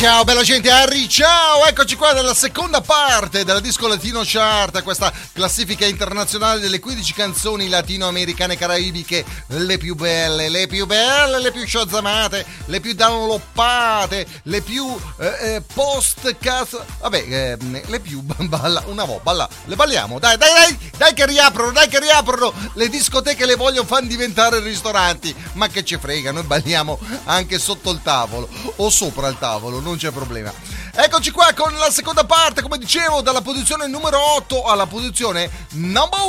Ciao 0.00 0.24
bella 0.24 0.42
gente, 0.42 0.70
Harry, 0.70 1.06
ciao! 1.08 1.66
Eccoci 1.66 1.94
qua 1.94 2.14
nella 2.14 2.32
seconda 2.32 2.80
parte 2.80 3.44
della 3.44 3.60
Disco 3.60 3.86
Latino 3.86 4.22
Chart, 4.24 4.82
questa 4.82 5.12
classifica 5.30 5.84
internazionale 5.84 6.58
delle 6.58 6.80
15 6.80 7.12
canzoni 7.12 7.68
latinoamericane 7.68 8.54
e 8.54 8.56
caraibiche, 8.56 9.22
le 9.48 9.76
più 9.76 9.94
belle, 9.94 10.48
le 10.48 10.66
più 10.68 10.86
belle, 10.86 11.38
le 11.38 11.52
più 11.52 11.66
sciazzamate, 11.66 12.46
le 12.64 12.80
più 12.80 12.94
downloppate, 12.94 14.26
le 14.44 14.62
più 14.62 14.86
eh, 15.18 15.56
eh, 15.56 15.62
post 15.74 16.34
cazzo, 16.38 16.82
vabbè, 17.00 17.18
eh, 17.28 17.82
le 17.84 18.00
più 18.00 18.22
balla, 18.48 18.82
una 18.86 19.04
vo, 19.04 19.20
balla, 19.22 19.46
le 19.66 19.76
balliamo, 19.76 20.18
dai, 20.18 20.38
dai, 20.38 20.50
dai, 20.50 20.90
dai 20.96 21.12
che 21.12 21.26
riaprono, 21.26 21.72
dai 21.72 21.88
che 21.88 22.00
riaprono, 22.00 22.54
le 22.72 22.88
discoteche 22.88 23.44
le 23.44 23.54
voglio 23.54 23.84
far 23.84 24.04
diventare 24.04 24.60
ristoranti, 24.60 25.34
ma 25.52 25.68
che 25.68 25.84
ci 25.84 25.98
frega, 25.98 26.32
noi 26.32 26.44
balliamo 26.44 26.98
anche 27.24 27.58
sotto 27.58 27.90
il 27.90 28.00
tavolo 28.02 28.48
o 28.76 28.88
sopra 28.88 29.28
il 29.28 29.36
tavolo, 29.38 29.89
non 29.90 29.98
c'è 29.98 30.10
problema. 30.10 30.52
Eccoci 30.94 31.30
qua 31.30 31.52
con 31.54 31.72
la 31.74 31.90
seconda 31.90 32.24
parte, 32.24 32.62
come 32.62 32.78
dicevo, 32.78 33.20
dalla 33.20 33.42
posizione 33.42 33.86
numero 33.86 34.18
8 34.36 34.64
alla 34.64 34.86
posizione 34.86 35.50
number 35.72 36.20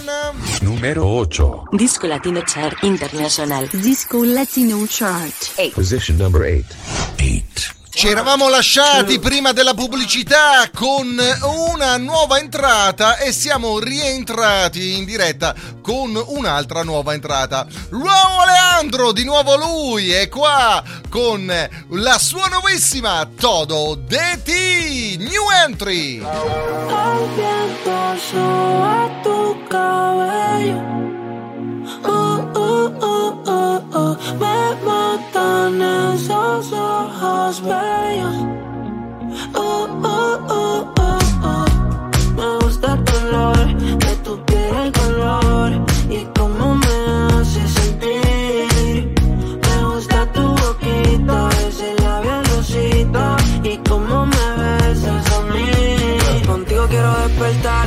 1. 0.00 0.34
Numero 0.60 1.04
8. 1.06 1.68
Disco 1.70 2.06
Latino 2.06 2.42
Chart 2.44 2.82
International. 2.82 3.68
Disco 3.72 4.22
Latino 4.24 4.84
Chart. 4.86 5.72
Position 5.72 6.16
number 6.16 6.42
8. 6.42 7.75
Ci 7.96 8.08
eravamo 8.08 8.50
lasciati 8.50 9.18
prima 9.18 9.52
della 9.52 9.72
pubblicità 9.72 10.68
con 10.74 11.18
una 11.72 11.96
nuova 11.96 12.38
entrata 12.38 13.16
e 13.16 13.32
siamo 13.32 13.78
rientrati 13.78 14.98
in 14.98 15.06
diretta 15.06 15.54
con 15.80 16.14
un'altra 16.26 16.82
nuova 16.82 17.14
entrata. 17.14 17.66
L'uomo 17.88 18.44
Leandro, 18.44 19.12
di 19.12 19.24
nuovo 19.24 19.56
lui, 19.56 20.10
è 20.10 20.28
qua 20.28 20.84
con 21.08 21.50
la 21.88 22.18
sua 22.18 22.48
nuovissima 22.48 23.26
Todo 23.34 23.94
de 23.94 24.42
ti, 24.44 25.16
New 25.16 25.44
Entry. 25.64 26.22
Uh, 32.04 32.08
uh, 32.54 32.88
uh, 33.00 33.30
uh, 33.46 33.80
uh. 33.94 34.16
Me 34.40 34.58
matan 34.84 35.82
esos 36.14 36.72
ojos 36.72 37.62
bellos. 37.62 38.36
Uh, 39.54 39.86
uh, 40.02 40.36
uh, 40.48 40.82
uh, 40.98 41.20
uh. 41.50 41.66
Me 42.36 42.48
gusta 42.64 42.94
el 42.94 43.04
color 43.04 43.66
de 44.04 44.16
tu 44.24 44.32
piel, 44.46 44.74
el 44.84 44.92
color 44.92 45.70
y 46.10 46.26
cómo 46.36 46.74
me 46.74 46.96
hace 47.34 47.62
sentir. 47.68 49.14
Me 49.62 49.84
gusta 49.84 50.26
tu 50.32 50.42
boquita, 50.42 51.48
ese 51.68 51.94
labial 52.02 52.44
rosita 52.46 53.36
y 53.62 53.76
cómo 53.88 54.26
me 54.26 54.46
besas 54.58 55.26
a 55.32 55.40
mí. 55.52 55.70
Contigo 56.46 56.86
quiero 56.88 57.12
despertar, 57.20 57.86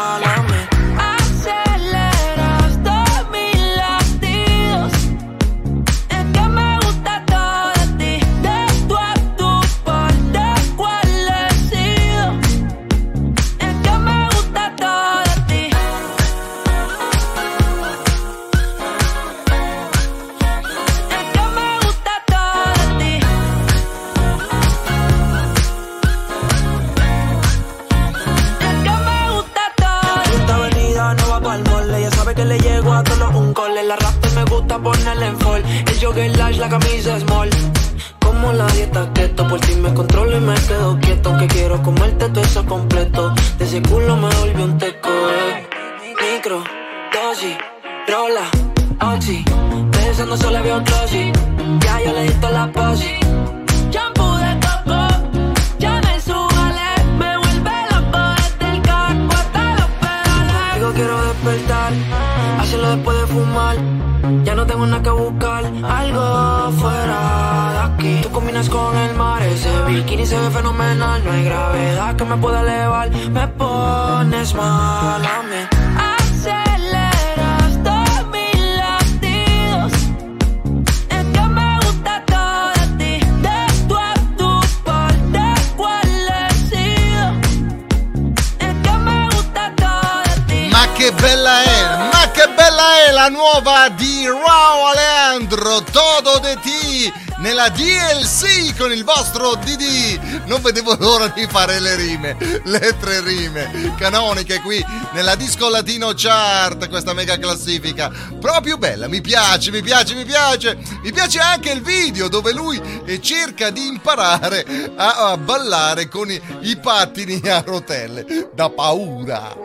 la 93.21 93.29
nuova 93.29 93.89
di 93.89 94.25
Rao 94.25 94.87
Alejandro, 94.87 95.83
Todo 95.91 96.39
de 96.39 96.57
ti, 96.59 97.13
nella 97.37 97.69
DLC 97.69 98.75
con 98.75 98.91
il 98.91 99.03
vostro 99.03 99.53
DD. 99.53 100.45
Non 100.47 100.59
vedevo 100.63 100.95
l'ora 100.97 101.27
di 101.27 101.45
fare 101.45 101.79
le 101.79 101.95
rime, 101.95 102.35
le 102.63 102.97
tre 102.99 103.21
rime 103.21 103.93
canoniche 103.99 104.59
qui 104.61 104.83
nella 105.11 105.35
Disco 105.35 105.69
Latino 105.69 106.13
Chart, 106.15 106.89
questa 106.89 107.13
mega 107.13 107.37
classifica. 107.37 108.09
Proprio 108.39 108.77
bella, 108.77 109.07
mi 109.07 109.21
piace, 109.21 109.69
mi 109.69 109.83
piace, 109.83 110.15
mi 110.15 110.25
piace. 110.25 110.79
Mi 111.03 111.11
piace 111.11 111.37
anche 111.37 111.69
il 111.69 111.83
video 111.83 112.27
dove 112.27 112.51
lui 112.53 112.81
eh, 113.05 113.21
cerca 113.21 113.69
di 113.69 113.85
imparare 113.85 114.65
a, 114.95 115.37
ballare 115.37 116.07
con 116.07 116.31
i, 116.31 116.41
i 116.61 116.75
pattini 116.75 117.39
a 117.47 117.61
rotelle. 117.63 118.49
Da 118.51 118.67
paura. 118.71 119.55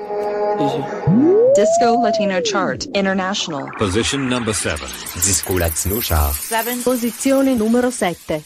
Disco 1.56 2.02
Latino 2.02 2.38
Chart 2.42 2.86
International. 2.92 3.70
Position 3.78 4.28
number 4.28 4.52
7. 4.52 4.86
Disco 5.14 5.56
Latino 5.56 6.00
Chart. 6.02 6.82
Posizione 6.82 7.54
numero 7.54 7.90
7. 7.90 8.44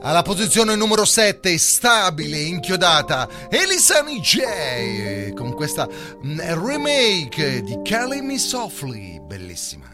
Alla 0.00 0.22
posizione 0.22 0.76
numero 0.76 1.04
7, 1.04 1.58
stabile, 1.58 2.38
inchiodata, 2.38 3.28
Elisani 3.50 4.20
J 4.20 5.34
con 5.34 5.54
questa 5.54 5.88
mm, 5.88 6.38
remake 6.64 7.62
di 7.62 7.76
Calling 7.82 8.22
Me 8.22 8.38
Softly, 8.38 9.20
bellissima. 9.20 9.88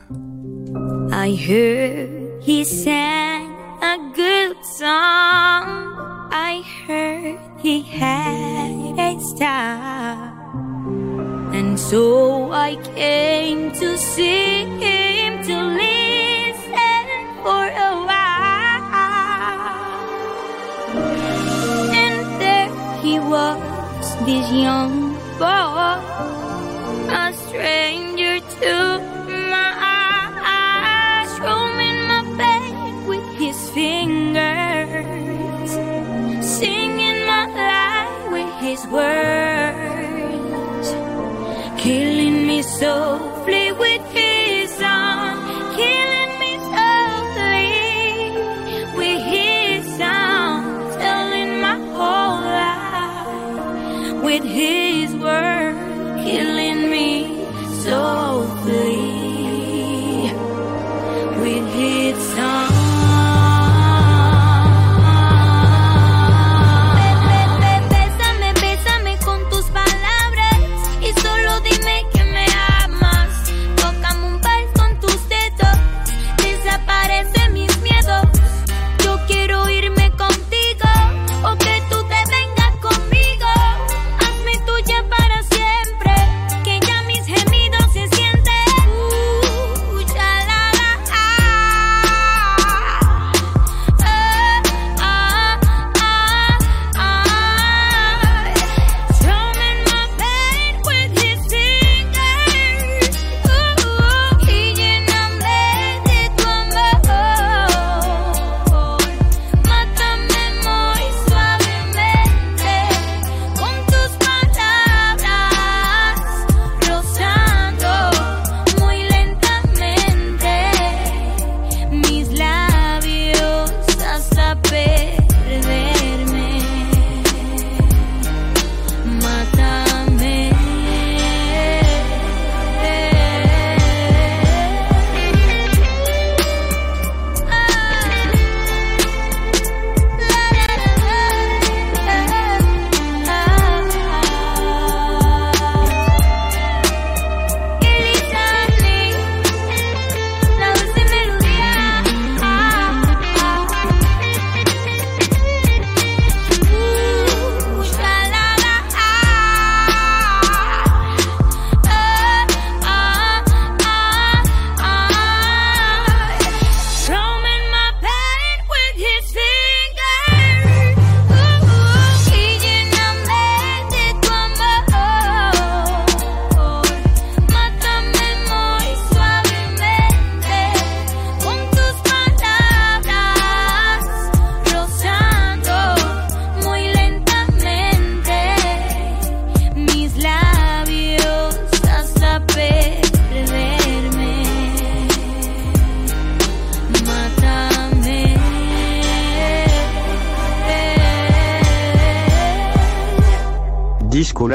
I 1.11 1.35
heard 1.35 2.44
he 2.44 2.64
sang 2.64 3.50
a 3.80 3.96
good 4.14 4.62
song. 4.76 5.94
I 6.30 6.62
heard 6.87 7.38
he 7.62 7.83
had 7.83 8.98
a 8.98 9.18
style. 9.20 10.33
And 10.86 11.80
so 11.80 12.52
I 12.52 12.76
came 12.94 13.72
to 13.72 13.96
see 13.96 14.64
him 14.64 15.42
to 15.44 15.56
listen 15.80 17.06
for 17.42 17.64
a 17.64 18.04
while. 18.04 18.20
And 21.94 22.40
there 22.40 22.68
he 23.00 23.18
was, 23.18 24.06
this 24.26 24.50
young 24.52 25.14
boy, 25.38 26.00
a 27.08 27.32
stranger 27.48 28.40
to 28.60 28.74
my 29.48 29.72
eyes, 30.44 31.30
roaming 31.40 32.00
my 32.08 32.22
bed 32.36 32.72
with 33.08 33.26
his 33.38 33.70
fingers, 33.70 35.00
singing 36.44 37.24
my 37.26 37.46
life 37.46 38.32
with 38.32 38.52
his 38.60 38.86
words, 38.88 39.83
softly 42.64 43.72
with 43.72 44.03
his 44.12 44.81
arm, 44.83 45.38
killing 45.77 46.33
me 46.42 46.53
softly 46.74 47.70
with 48.96 49.22
his 49.22 50.00
arm, 50.00 50.64
telling 50.98 51.61
my 51.61 51.77
whole 51.96 52.40
life 52.61 54.22
with 54.24 54.44
his. 54.44 54.83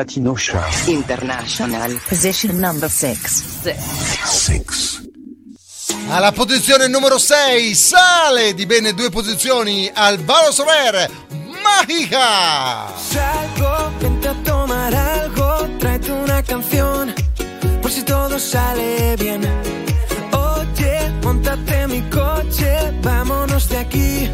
Latino 0.09 0.33
Chart. 0.33 0.87
International. 0.87 2.01
Position 2.07 2.57
number 2.57 2.89
6. 2.89 3.43
6. 4.23 5.07
Alla 6.09 6.31
posizione 6.31 6.87
numero 6.87 7.19
6 7.19 7.75
sale 7.75 8.55
di 8.55 8.65
bene 8.65 8.95
due 8.95 9.11
posizioni 9.11 9.87
Alvaro 9.93 10.51
Soler. 10.51 11.07
Mágica. 11.61 12.91
Salgo, 12.97 13.91
vente 13.99 14.35
tomar 14.43 14.95
algo, 14.95 15.67
tráete 15.77 16.11
una 16.11 16.41
canción, 16.41 17.13
por 17.79 17.91
si 17.91 18.01
todo 18.01 18.39
sale 18.39 19.15
bien. 19.15 19.47
Oye, 20.31 21.13
montate 21.21 21.85
mi 21.85 22.01
coche, 22.09 22.97
vámonos 23.03 23.69
de 23.69 23.77
aquí 23.77 24.31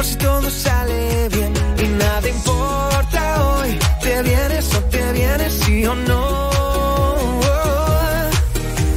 por 0.00 0.06
si 0.06 0.16
todo 0.16 0.48
sale 0.50 1.28
bien 1.28 1.52
y 1.76 1.88
nada 1.88 2.26
importa 2.26 3.20
hoy, 3.44 3.78
te 4.00 4.22
vienes 4.22 4.69
o 5.86 5.94
no. 5.94 6.50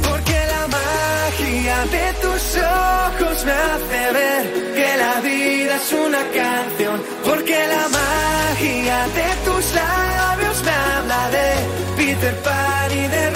Porque 0.08 0.38
la 0.54 0.64
magia 0.78 1.76
de 1.96 2.06
tus 2.22 2.42
ojos 2.56 3.44
me 3.46 3.52
hace 3.52 4.00
ver 4.18 4.42
que 4.76 4.88
la 5.04 5.14
vida 5.20 5.76
es 5.76 5.92
una 5.92 6.22
canción. 6.40 6.96
Porque 7.24 7.58
la 7.74 7.88
magia 8.00 8.98
de 9.18 9.28
tus 9.46 9.64
labios 9.74 10.56
me 10.66 10.74
habla 10.90 11.30
de 11.36 11.48
Peter 11.96 12.34
Pan 12.42 12.90
y 12.92 13.06
de 13.16 13.33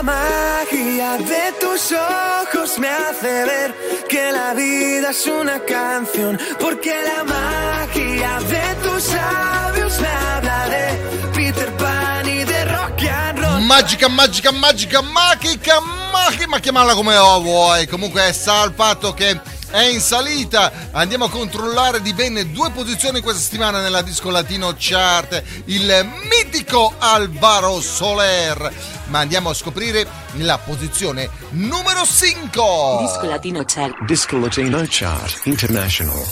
la 0.00 0.02
magia 0.02 1.18
de 1.18 1.52
tus 1.60 1.92
ojos 1.92 2.78
me 2.78 2.88
hace 2.88 3.44
ver 3.44 3.74
que 4.08 4.32
la 4.32 4.54
vida 4.54 5.10
es 5.10 5.26
una 5.26 5.60
canción. 5.60 6.38
Porque 6.58 6.94
la 7.04 7.24
magia 7.24 8.38
de 8.40 8.74
tus 8.82 9.12
labios 9.12 10.00
me 10.00 10.08
habla 10.08 10.68
de 10.68 11.30
Peter 11.34 11.70
Pan 11.76 12.26
y 12.26 12.44
de 12.44 12.64
rock 12.64 13.02
and 13.02 13.38
roll. 13.40 13.60
Magica, 13.62 14.08
magica, 14.08 14.52
magica, 14.52 15.02
magica, 15.02 15.80
magica, 16.12 16.46
ma 16.46 16.60
chiamarla 16.60 16.94
come 16.94 17.16
vuoi. 17.42 17.86
Comunque 17.86 18.32
sta 18.32 18.62
al 18.62 18.72
fatto 18.74 19.12
che 19.12 19.38
è 19.70 19.82
in 19.82 20.00
salita. 20.00 20.72
Andiamo 20.92 21.26
a 21.26 21.30
controllare 21.30 22.00
di 22.00 22.14
ben 22.14 22.52
due 22.52 22.70
posizioni 22.70 23.20
questa 23.20 23.42
settimana 23.42 23.82
nella 23.82 24.00
Disco 24.00 24.30
Latino 24.30 24.74
Chart. 24.78 25.42
Il 25.66 26.08
mitico 26.30 26.94
Alvaro 26.98 27.82
Soler. 27.82 28.98
Ma 29.10 29.18
andiamo 29.18 29.50
a 29.50 29.54
scoprire 29.54 30.06
la 30.38 30.58
posizione 30.58 31.28
numero 31.50 32.04
5. 32.04 32.98
Disco 33.00 33.26
Latino 33.26 33.64
Chart. 33.64 34.04
Disco 34.06 34.38
Latino 34.38 34.86
Chart 34.86 35.40
International. 35.44 36.24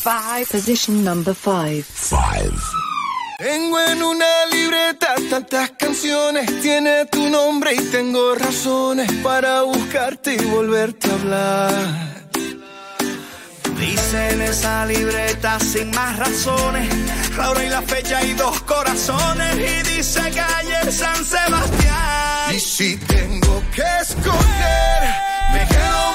Position 0.49 1.03
number 1.03 1.35
5. 1.35 1.85
5. 1.93 2.55
Tengo 3.39 3.79
en 3.81 4.03
una 4.03 4.47
libreta 4.51 5.15
tantas 5.31 5.71
canciones, 5.79 6.61
tiene 6.61 7.07
tu 7.07 7.29
nombre 7.29 7.75
y 7.75 7.81
tengo 7.91 8.35
razones 8.35 9.11
para 9.23 9.63
buscarte 9.63 10.35
y 10.35 10.45
volverte 10.45 11.09
a 11.09 11.15
hablar. 11.15 12.18
Dice 13.79 14.31
en 14.31 14.43
esa 14.43 14.87
libreta 14.87 15.61
sin 15.61 15.91
más 15.91 16.19
razones, 16.19 16.89
la 17.37 17.51
hora 17.51 17.65
y 17.65 17.69
la 17.69 17.83
fecha 17.83 18.25
y 18.25 18.33
dos 18.33 18.61
corazones 18.63 19.55
y 19.57 19.97
dice 19.97 20.21
calle 20.21 20.91
San 20.91 21.25
Sebastián. 21.25 22.55
Y 22.55 22.59
si 22.59 22.97
tengo 22.97 23.63
que 23.75 23.85
escoger, 24.01 25.03
me 25.53 25.67
quedo 25.69 26.08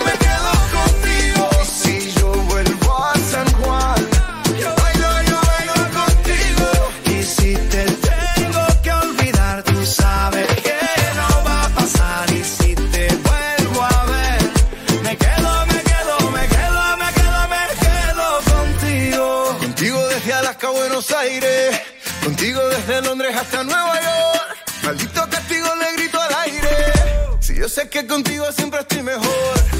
desde 22.94 23.08
Londres 23.08 23.36
hasta 23.36 23.64
Nueva 23.64 23.94
York. 23.96 24.58
Maldito 24.84 25.28
castigo 25.30 25.68
le 25.76 25.94
grito 25.98 26.22
al 26.22 26.36
aire. 26.46 26.94
Si 27.40 27.56
yo 27.56 27.68
sé 27.68 27.90
que 27.90 28.06
contigo 28.06 28.46
siempre 28.52 28.82
estoy 28.82 29.02
mejor. 29.02 29.73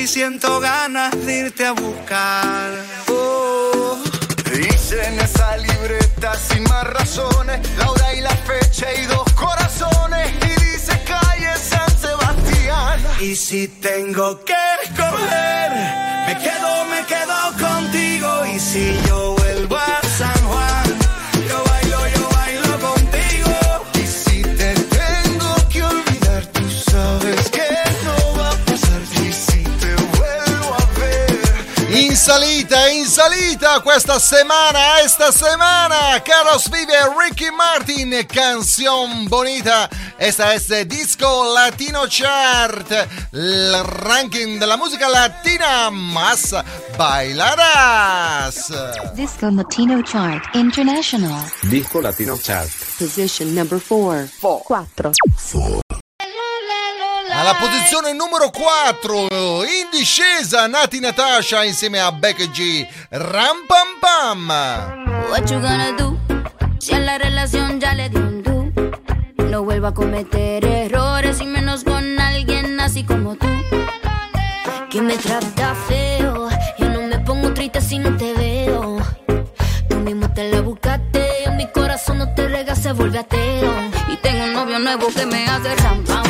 Y 0.00 0.06
siento 0.06 0.60
ganas 0.60 1.10
de 1.26 1.40
irte 1.40 1.66
a 1.66 1.72
buscar. 1.72 2.72
Oh. 3.08 3.98
Dice 4.50 5.04
en 5.06 5.20
esa 5.20 5.58
libreta 5.58 6.32
sin 6.36 6.62
más 6.62 6.84
razones, 6.84 7.60
la 7.76 7.90
hora 7.90 8.14
y 8.14 8.22
la 8.22 8.30
fecha 8.30 8.86
y 8.94 9.04
dos 9.04 9.30
corazones. 9.34 10.32
Y 10.42 10.64
dice 10.64 10.98
calle 11.06 11.54
San 11.58 11.90
Sebastián. 11.98 12.98
Y 13.20 13.36
si 13.36 13.68
tengo 13.68 14.42
que 14.42 14.54
escoger, 14.84 15.70
me 16.26 16.38
quedo, 16.44 16.84
me 16.86 17.04
quedo 17.04 17.68
contigo. 17.68 18.46
Y 18.46 18.58
si 18.58 18.98
yo 19.06 19.09
salita, 32.30 32.88
in 32.88 33.06
salita 33.06 33.80
questa 33.80 34.20
settimana, 34.20 35.00
esta 35.00 35.32
semana, 35.32 36.22
Carlos 36.22 36.68
Vive, 36.70 36.94
Ricky 37.18 37.50
Martin, 37.50 38.24
canción 38.24 39.24
bonita. 39.28 39.88
Esta 40.16 40.54
es 40.54 40.68
Disco 40.86 41.52
Latino 41.52 42.06
Chart, 42.06 42.88
el 43.32 43.74
ranking 43.84 44.60
de 44.60 44.66
la 44.68 44.76
música 44.76 45.08
latina 45.08 45.90
más 45.90 46.54
bailadas. 46.96 48.72
Disco 49.16 49.50
Latino 49.50 50.00
Chart 50.02 50.54
International. 50.54 51.44
Disco 51.62 52.00
Latino 52.00 52.38
Chart. 52.38 52.70
Position 52.96 53.56
number 53.56 53.80
4. 53.80 54.28
4. 54.40 55.12
Alla 57.40 57.54
posizione 57.54 58.12
numero 58.12 58.50
4, 58.50 59.28
in 59.64 59.88
discesa, 59.90 60.66
Nati 60.66 61.00
Natasha 61.00 61.64
insieme 61.64 61.98
a 61.98 62.12
Becky 62.12 62.50
G. 62.50 62.86
Ram 63.08 63.64
pam 63.66 63.98
pam. 63.98 64.48
What 65.30 65.50
you 65.50 65.58
gonna 65.58 65.90
do? 65.96 66.18
Si 66.78 66.92
a 66.92 66.98
la 66.98 67.16
relación 67.16 67.80
ya 67.80 67.94
le 67.94 68.10
dio 68.10 68.20
un 68.20 68.42
do. 68.42 68.70
No 69.44 69.62
vuelvo 69.62 69.86
a 69.86 69.94
cometer 69.94 70.62
errores 70.66 71.40
y 71.40 71.46
menos 71.46 71.82
con 71.82 72.20
alguien 72.20 72.78
así 72.78 73.04
como 73.04 73.34
tú. 73.36 73.48
Que 74.90 75.00
me 75.00 75.16
trata 75.16 75.74
feo. 75.88 76.50
Yo 76.78 76.90
no 76.90 77.00
me 77.08 77.20
pongo 77.20 77.54
triste 77.54 77.80
si 77.80 77.98
no 77.98 78.18
te 78.18 78.34
veo. 78.34 78.98
Tú 79.88 79.96
mismo 79.96 80.30
te 80.34 80.50
la 80.50 80.60
buscaste. 80.60 81.48
Mi 81.56 81.66
corazón 81.68 82.18
no 82.18 82.34
te 82.34 82.48
rega, 82.48 82.76
se 82.76 82.92
vuelve 82.92 83.18
ateo. 83.18 83.72
Y 84.12 84.16
tengo 84.18 84.44
un 84.44 84.52
novio 84.52 84.78
nuevo 84.78 85.08
que 85.08 85.24
me 85.24 85.46
hace 85.46 85.74
ram 85.76 86.04
pam 86.04 86.29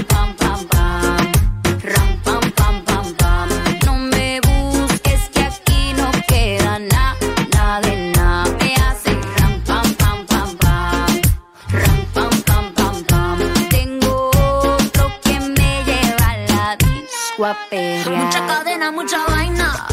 Mucha 18.06 18.46
cadena, 18.46 18.92
mucha 18.92 19.18
vaina. 19.26 19.86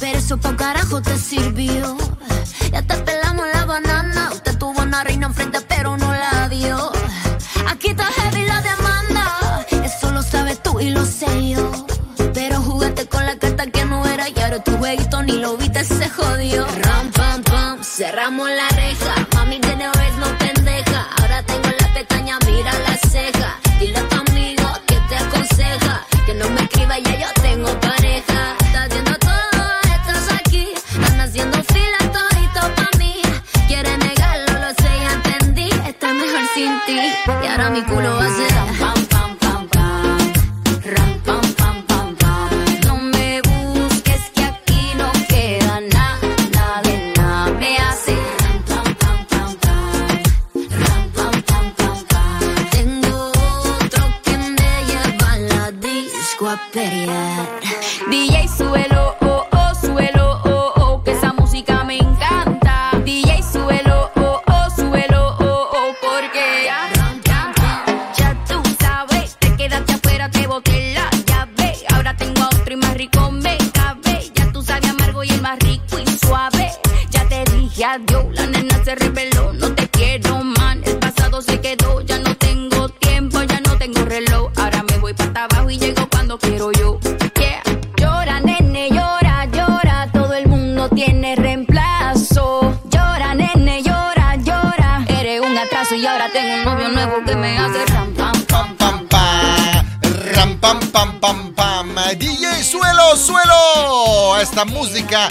Pero 0.00 0.18
eso 0.18 0.38
pa' 0.38 0.56
carajo 0.56 1.02
te 1.02 1.18
sirvió. 1.18 1.96
Ya 2.72 2.80
te 2.82 2.96
pelamos 2.96 3.46
la 3.52 3.66
banana. 3.66 4.30
Usted 4.32 4.56
tuvo 4.56 4.80
una 4.80 5.04
reina 5.04 5.26
enfrente, 5.26 5.60
pero 5.68 5.96
no 5.98 6.10
la 6.10 6.48
dio. 6.48 6.90
Aquí 7.68 7.88
está 7.90 8.04
heavy 8.04 8.46
la 8.46 8.62
demanda. 8.62 9.66
Eso 9.84 10.10
lo 10.10 10.22
sabes 10.22 10.62
tú 10.62 10.80
y 10.80 10.88
lo 10.90 11.04
sé 11.04 11.50
yo. 11.50 11.70
Pero 12.32 12.62
jugaste 12.62 13.06
con 13.06 13.26
la 13.26 13.36
carta 13.38 13.66
que 13.66 13.84
no 13.84 14.06
era 14.06 14.30
y 14.30 14.40
ahora 14.40 14.64
tu 14.64 14.76
jueguito 14.78 15.22
ni 15.22 15.32
lo 15.32 15.58
viste, 15.58 15.84
se 15.84 16.08
jodió. 16.08 16.66
Ram, 16.66 17.10
pam, 17.12 17.42
pam, 17.42 17.84
cerramos 17.84 18.48
la 18.48 18.68
reja. 18.70 19.21
Ti. 36.86 36.96
Y 37.42 37.46
ahora 37.46 37.70
mi 37.70 37.82
culo 37.82 38.18
pam, 38.18 38.48
pam, 38.48 38.78
pam, 38.78 39.06
pam. 39.06 39.21
Esta 104.62 104.78
música 104.78 105.28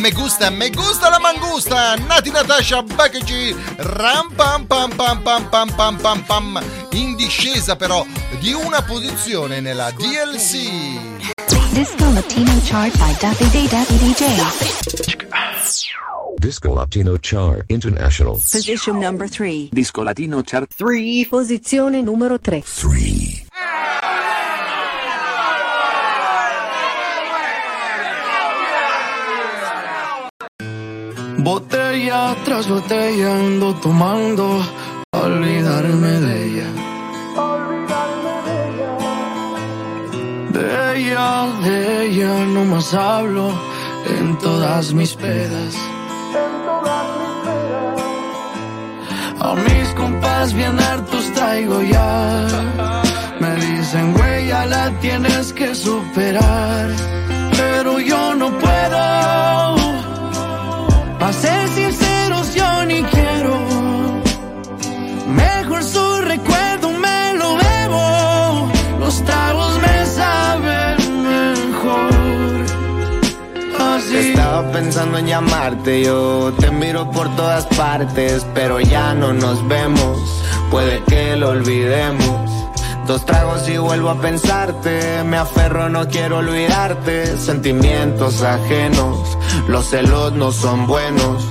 me 0.00 0.10
gusta, 0.10 0.50
me 0.50 0.68
gusta 0.68 1.08
la 1.08 1.20
mangusta. 1.20 1.96
Nati 1.98 2.32
Natasha 2.32 2.82
Bakeci. 2.82 3.54
Ram 3.76 4.32
pam 4.34 4.66
pam 4.66 4.90
pam 4.90 5.22
pam 5.22 5.48
pam 5.48 5.68
pam 5.68 5.96
pam 5.98 6.24
pam. 6.24 6.60
In 6.94 7.14
discesa 7.14 7.76
però 7.76 8.04
di 8.40 8.52
una 8.52 8.82
posizione 8.82 9.60
nella 9.60 9.92
DLC. 9.92 11.30
Disco 11.70 12.10
Latino 12.10 12.60
chart 12.64 12.96
by 12.98 13.16
David 13.20 13.68
David 13.68 14.00
DJ. 14.00 14.24
Disco 16.38 16.74
Latino 16.74 17.16
Chart 17.20 17.62
International. 17.68 18.32
Position 18.32 18.98
number 18.98 19.30
3. 19.30 19.68
Disco 19.70 20.02
Latino 20.02 20.42
Chart 20.44 20.68
3. 20.74 21.28
Posizione 21.28 22.02
numero 22.02 22.40
3. 22.40 22.64
Botella 31.44 32.36
tras 32.44 32.68
botella 32.68 33.34
ando 33.34 33.74
tomando 33.74 34.62
olvidarme 35.10 36.12
de 36.26 36.34
ella. 36.46 36.68
De 40.52 41.00
ella, 41.00 41.46
de 41.64 42.06
ella 42.06 42.32
no 42.54 42.64
más 42.66 42.94
hablo 42.94 43.50
en 44.06 44.38
todas 44.38 44.94
mis 44.94 45.14
pedas. 45.14 45.74
A 49.40 49.54
mis 49.56 49.88
compas 49.94 50.54
bien 50.54 50.78
hartos 50.78 51.24
traigo 51.34 51.82
ya. 51.82 52.46
Me 53.40 53.56
dicen, 53.56 54.12
güey, 54.12 54.46
ya 54.46 54.64
la 54.66 54.90
tienes 55.00 55.52
que 55.52 55.74
superar. 55.74 56.90
Pero 57.56 57.98
yo 57.98 58.32
no 58.36 58.48
puedo. 58.60 59.81
Pensando 74.72 75.18
en 75.18 75.26
llamarte, 75.26 76.02
yo 76.02 76.52
te 76.58 76.70
miro 76.70 77.10
por 77.10 77.34
todas 77.36 77.66
partes, 77.66 78.46
pero 78.54 78.80
ya 78.80 79.14
no 79.14 79.32
nos 79.32 79.66
vemos, 79.68 80.42
puede 80.70 81.02
que 81.04 81.36
lo 81.36 81.50
olvidemos. 81.50 82.50
Dos 83.06 83.24
tragos 83.26 83.68
y 83.68 83.76
vuelvo 83.76 84.10
a 84.10 84.20
pensarte, 84.20 85.22
me 85.24 85.36
aferro, 85.36 85.88
no 85.88 86.08
quiero 86.08 86.38
olvidarte, 86.38 87.36
sentimientos 87.36 88.42
ajenos, 88.42 89.36
los 89.68 89.90
celos 89.90 90.32
no 90.32 90.50
son 90.52 90.86
buenos. 90.86 91.44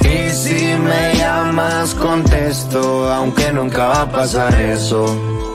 Y 0.00 0.30
si 0.30 0.74
me 0.76 1.14
llamas 1.14 1.94
contesto, 1.94 3.12
aunque 3.12 3.52
nunca 3.52 3.86
va 3.86 4.02
a 4.02 4.10
pasar 4.10 4.54
eso. 4.60 5.06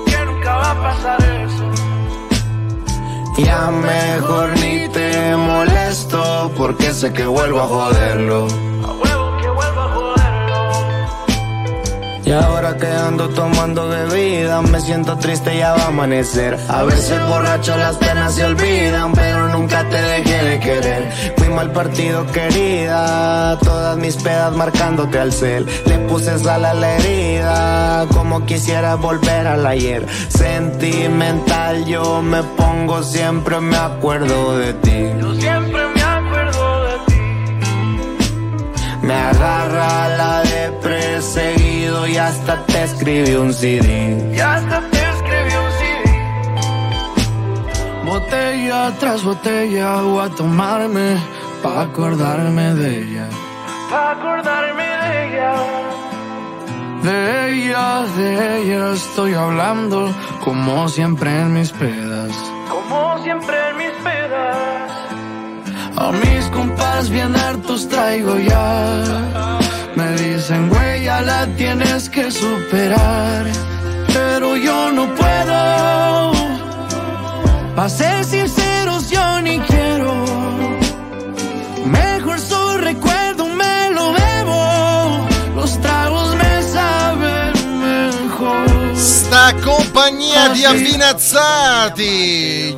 Que 0.05 0.25
nunca 0.25 0.55
va 0.55 0.71
a 0.71 0.81
pasar 0.81 1.21
eso. 1.21 1.38
Ya 3.37 3.71
mejor 3.71 4.49
ni 4.59 4.87
te 4.89 5.35
molesto 5.35 6.51
porque 6.57 6.93
sé 6.93 7.13
que 7.13 7.25
vuelvo 7.25 7.61
a 7.61 7.67
joderlo. 7.67 8.47
Y 12.29 12.31
ahora 12.31 12.77
que 12.77 12.85
ando 12.85 13.27
tomando 13.29 13.89
bebida, 13.89 14.61
me 14.61 14.79
siento 14.81 15.17
triste, 15.17 15.57
ya 15.57 15.73
va 15.73 15.85
a 15.85 15.87
amanecer. 15.87 16.59
A 16.67 16.83
veces 16.83 17.19
borracho 17.27 17.75
las 17.75 17.95
penas 17.95 18.35
se 18.35 18.45
olvidan, 18.45 19.13
pero 19.13 19.49
nunca 19.49 19.83
te 19.89 19.99
dejé 19.99 20.43
de 20.43 20.59
querer. 20.59 21.11
Fui 21.37 21.49
mal 21.49 21.71
partido, 21.71 22.27
querida, 22.31 23.57
todas 23.63 23.97
mis 23.97 24.15
pedas 24.17 24.55
marcándote 24.55 25.17
al 25.17 25.33
cel. 25.33 25.65
Le 25.87 25.97
puse 26.07 26.37
sal 26.37 26.65
a 26.65 26.75
la 26.75 26.97
herida, 26.97 28.05
como 28.13 28.45
quisiera 28.45 28.93
volver 28.93 29.47
al 29.47 29.65
ayer. 29.65 30.05
Sentimental, 30.27 31.83
yo 31.85 32.21
me 32.21 32.43
pongo, 32.43 33.01
siempre 33.01 33.59
me 33.59 33.75
acuerdo 33.75 34.55
de 34.55 34.73
ti. 34.75 35.18
Me 39.09 39.15
agarra 39.15 40.07
la 40.17 40.43
de 40.43 41.19
seguido 41.19 42.07
y 42.07 42.15
hasta 42.17 42.63
te 42.67 42.83
escribí 42.83 43.33
un 43.33 43.51
CD. 43.51 43.89
Y 44.35 44.39
hasta 44.39 44.81
te 44.91 44.99
escribí 45.13 45.53
un 45.65 45.71
CD. 45.79 46.03
Botella 48.05 48.91
tras 48.99 49.23
botella 49.23 50.01
voy 50.01 50.25
a 50.27 50.29
tomarme 50.29 51.17
pa' 51.63 51.81
acordarme 51.81 52.75
de 52.75 52.89
ella. 53.01 53.27
Pa' 53.89 54.11
acordarme 54.11 54.87
de 55.01 55.09
ella. 55.25 55.53
De 57.01 57.17
ella, 57.49 57.85
de 58.15 58.27
ella 58.57 58.91
estoy 58.93 59.33
hablando 59.33 60.13
como 60.45 60.87
siempre 60.87 61.31
en 61.31 61.53
mis 61.53 61.71
pedas. 61.71 62.31
Como 62.69 63.17
siempre 63.23 63.57
en 63.69 63.77
mis 63.77 63.91
pedas. 64.03 64.08
A 65.99 66.13
mis 66.13 66.45
compas 66.45 67.09
bien 67.09 67.35
hartos 67.35 67.89
traigo 67.89 68.37
ya. 68.39 69.59
Me 69.95 70.11
dicen, 70.13 70.69
güey, 70.69 71.03
ya 71.03 71.21
la 71.21 71.45
tienes 71.57 72.09
que 72.09 72.31
superar. 72.31 73.45
Pero 74.13 74.55
yo 74.55 74.91
no 74.93 75.13
puedo. 75.13 76.31
Pa' 77.75 77.89
ser 77.89 78.23
sinceros, 78.23 79.09
yo 79.09 79.41
ni 79.41 79.59
quiero. 79.59 80.13
Mejor 81.85 82.39
su 82.39 82.77
recuerdo 82.77 83.47
me 83.47 83.91
lo 83.91 84.13
bebo. 84.13 85.27
Los 85.57 85.81
tragos 85.81 86.33
me 86.35 86.63
saben 86.63 87.51
mejor. 87.87 88.95
Sta 88.95 89.53
compagnia 90.19 90.49
di 90.49 90.65
avvinazzati. 90.65 92.07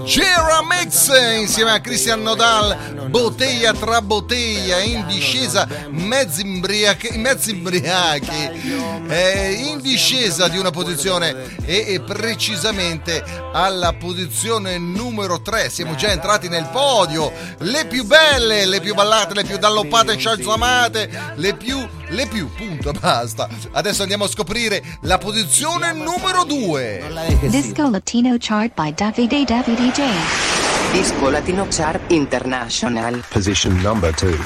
Gera 0.05 0.61
Mix 0.69 1.09
insieme 1.39 1.71
a 1.71 1.81
Christian 1.81 2.21
Nodal 2.21 3.07
Bottiglia 3.09 3.73
tra 3.73 4.01
bottiglia 4.01 4.79
in 4.79 5.05
discesa 5.07 5.67
mezzi 5.89 6.41
imbriachi, 6.41 7.17
mezzi 7.17 7.51
imbriachi. 7.51 8.69
Eh, 9.07 9.51
in 9.67 9.81
discesa 9.81 10.47
di 10.47 10.57
una 10.57 10.69
posizione 10.69 11.57
e, 11.65 11.85
e 11.95 11.99
precisamente 12.01 13.23
alla 13.51 13.93
posizione 13.93 14.77
numero 14.77 15.41
3 15.41 15.69
siamo 15.69 15.95
già 15.95 16.09
entrati 16.09 16.47
nel 16.47 16.69
podio. 16.71 17.33
Le 17.57 17.85
più 17.87 18.05
belle, 18.05 18.65
le 18.65 18.79
più 18.79 18.93
ballate, 18.93 19.33
le 19.33 19.43
più 19.43 19.57
dalloppate 19.57 20.13
e 20.13 20.17
scialzamate 20.17 21.33
le 21.35 21.55
più, 21.55 21.85
le 22.09 22.27
più, 22.27 22.49
punto, 22.53 22.91
basta. 22.91 23.49
Adesso 23.71 24.03
andiamo 24.03 24.25
a 24.25 24.29
scoprire 24.29 24.81
la 25.01 25.17
posizione 25.17 25.91
numero 25.91 26.43
2 26.43 27.30
Disco 27.39 27.89
Latino 27.89 28.35
chart 28.37 28.73
by 28.75 28.93
Davide 28.93 29.45
Davide 29.45 29.89
DJ. 29.89 30.03
Disco 30.91 31.29
Latino 31.29 31.65
Chart 31.69 32.11
International. 32.11 33.23
Position 33.29 33.79
number 33.81 34.13
two. 34.13 34.37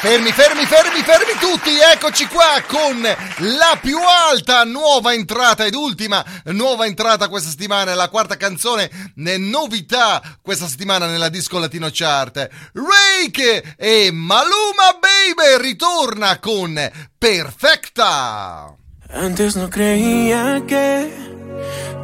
Fermi, 0.00 0.32
fermi, 0.32 0.64
fermi, 0.64 1.02
fermi 1.02 1.38
tutti! 1.38 1.70
Eccoci 1.78 2.26
qua 2.26 2.62
con 2.66 3.02
la 3.02 3.78
più 3.80 3.98
alta 3.98 4.64
nuova 4.64 5.12
entrata 5.12 5.64
ed 5.66 5.74
ultima 5.74 6.24
nuova 6.46 6.86
entrata 6.86 7.28
questa 7.28 7.50
settimana, 7.50 7.94
la 7.94 8.08
quarta 8.08 8.36
canzone, 8.36 8.90
ne- 9.16 9.36
novità 9.36 10.20
questa 10.40 10.66
settimana 10.66 11.06
nella 11.06 11.28
Disco 11.28 11.58
Latino 11.58 11.88
Chart. 11.92 12.48
Rake 12.72 13.74
e 13.76 14.10
Maluma 14.10 14.98
Baby 14.98 15.62
ritorna 15.62 16.38
con 16.38 16.90
Perfecta. 17.18 18.74
Antes 19.14 19.56
no 19.56 19.68
creía 19.70 20.62
que 20.66 21.22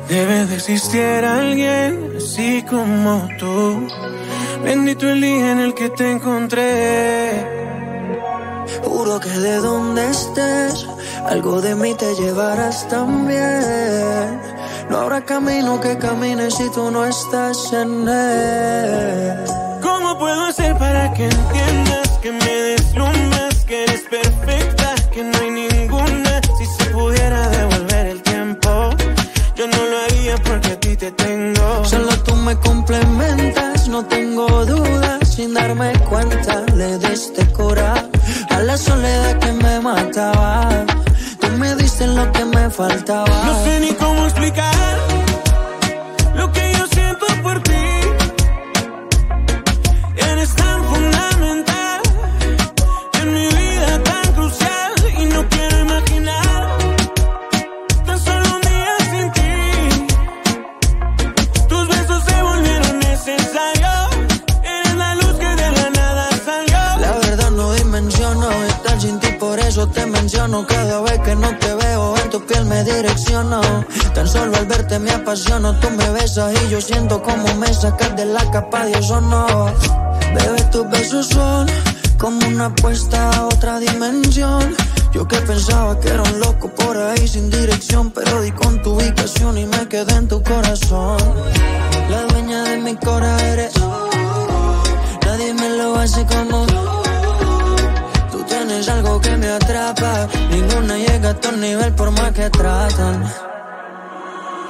Debe 0.09 0.46
de 0.46 0.54
existir 0.54 1.22
alguien 1.22 2.14
así 2.16 2.62
como 2.62 3.28
tú. 3.38 3.86
Bendito 4.64 5.06
el 5.06 5.20
día 5.20 5.52
en 5.52 5.61
el 5.61 5.74
que 5.74 5.90
te 5.90 6.11
encontré. 6.12 7.30
Juro 8.84 9.20
que 9.20 9.28
de 9.28 9.56
donde 9.56 10.09
estés, 10.09 10.86
algo 11.26 11.61
de 11.61 11.74
mí 11.74 11.94
te 11.94 12.14
llevarás 12.14 12.88
también. 12.88 14.40
No 14.88 15.00
habrá 15.00 15.20
camino 15.26 15.78
que 15.78 15.98
camine 15.98 16.50
si 16.50 16.70
tú 16.70 16.90
no 16.90 17.04
estás 17.04 17.70
en 17.74 18.09
él. 18.09 19.44
¿Cómo 19.82 20.18
puedo 20.18 20.46
hacer 20.46 20.74
para 20.78 21.12
que 21.12 21.24
entiendas 21.24 22.09
que 22.22 22.32
me 22.32 22.52
deslumbras, 22.70 23.56
que 23.66 23.82
eres 23.84 24.04
perfecta, 24.09 24.68
Solo 30.99 32.12
tú 32.24 32.34
me 32.34 32.57
complementas, 32.59 33.88
no 33.88 34.05
tengo 34.07 34.66
dudas. 34.66 35.28
Sin 35.28 35.55
darme 35.55 35.92
cuenta, 36.11 36.64
le 36.74 36.99
diste 36.99 37.46
cura 37.53 37.94
a 38.51 38.59
la 38.61 38.76
soledad 38.76 39.38
que 39.38 39.53
me 39.53 39.80
mataba. 39.80 40.68
Tú 41.40 41.49
me 41.57 41.76
diste 41.76 42.05
lo 42.09 42.32
que 42.32 42.44
me 42.44 42.68
faltaba. 42.68 43.44
No 43.44 43.64
sé 43.64 43.78
ni 43.78 43.92
cómo 43.92 44.24
explicar 44.24 45.07
te 69.93 70.07
menciono. 70.07 70.66
Cada 70.66 71.01
vez 71.03 71.18
que 71.20 71.34
no 71.34 71.57
te 71.59 71.74
veo 71.74 72.16
en 72.16 72.30
tu 72.30 72.45
piel 72.47 72.64
me 72.64 72.84
direcciono. 72.84 73.61
Tan 74.14 74.26
solo 74.26 74.57
al 74.57 74.66
verte 74.66 74.99
me 74.99 75.11
apasiono. 75.11 75.78
Tú 75.80 75.91
me 75.91 76.11
besas 76.11 76.53
y 76.62 76.70
yo 76.70 76.80
siento 76.80 77.22
como 77.22 77.55
me 77.55 77.72
sacas 77.72 78.16
de 78.16 78.24
la 78.24 78.51
capa 78.51 78.86
de 78.86 78.97
ozono. 78.97 79.72
Bebé, 80.34 80.62
tus 80.70 80.89
besos 80.91 81.28
son 81.28 81.66
como 82.18 82.47
una 82.49 82.66
apuesta 82.66 83.30
a 83.30 83.47
otra 83.47 83.78
dimensión. 83.78 84.76
Yo 85.12 85.26
que 85.26 85.39
pensaba 85.39 85.99
que 86.01 86.09
era 86.09 86.22
un 86.22 86.41
loco 86.41 86.68
por 86.68 86.97
ahí 86.97 87.26
sin 87.26 87.49
dirección, 87.51 88.11
pero 88.11 88.43
di 88.43 88.53
con 88.53 88.82
tu 88.82 88.95
ubicación 88.95 89.57
y 89.57 89.66
me 89.66 89.89
quedé 89.89 90.14
en 90.14 90.28
tu 90.28 90.43
corazón. 90.43 91.18
La 92.11 92.22
dueña 92.24 92.64
de 92.64 92.76
mi 92.78 92.97
corazón 92.97 93.47
eres 93.47 93.72
tú. 93.72 93.91
Nadie 95.24 95.55
me 95.55 95.70
lo 95.70 95.97
hace 95.97 96.26
como 96.26 96.66
tú. 96.66 96.97
Tienes 98.79 98.95
algo 98.95 99.20
que 99.20 99.37
me 99.37 99.49
atrapa. 99.49 100.29
Ninguna 100.53 100.97
llega 100.97 101.31
a 101.31 101.35
tu 101.35 101.51
nivel 101.51 101.93
por 101.95 102.12
más 102.12 102.31
que 102.31 102.49
tratan. 102.49 103.24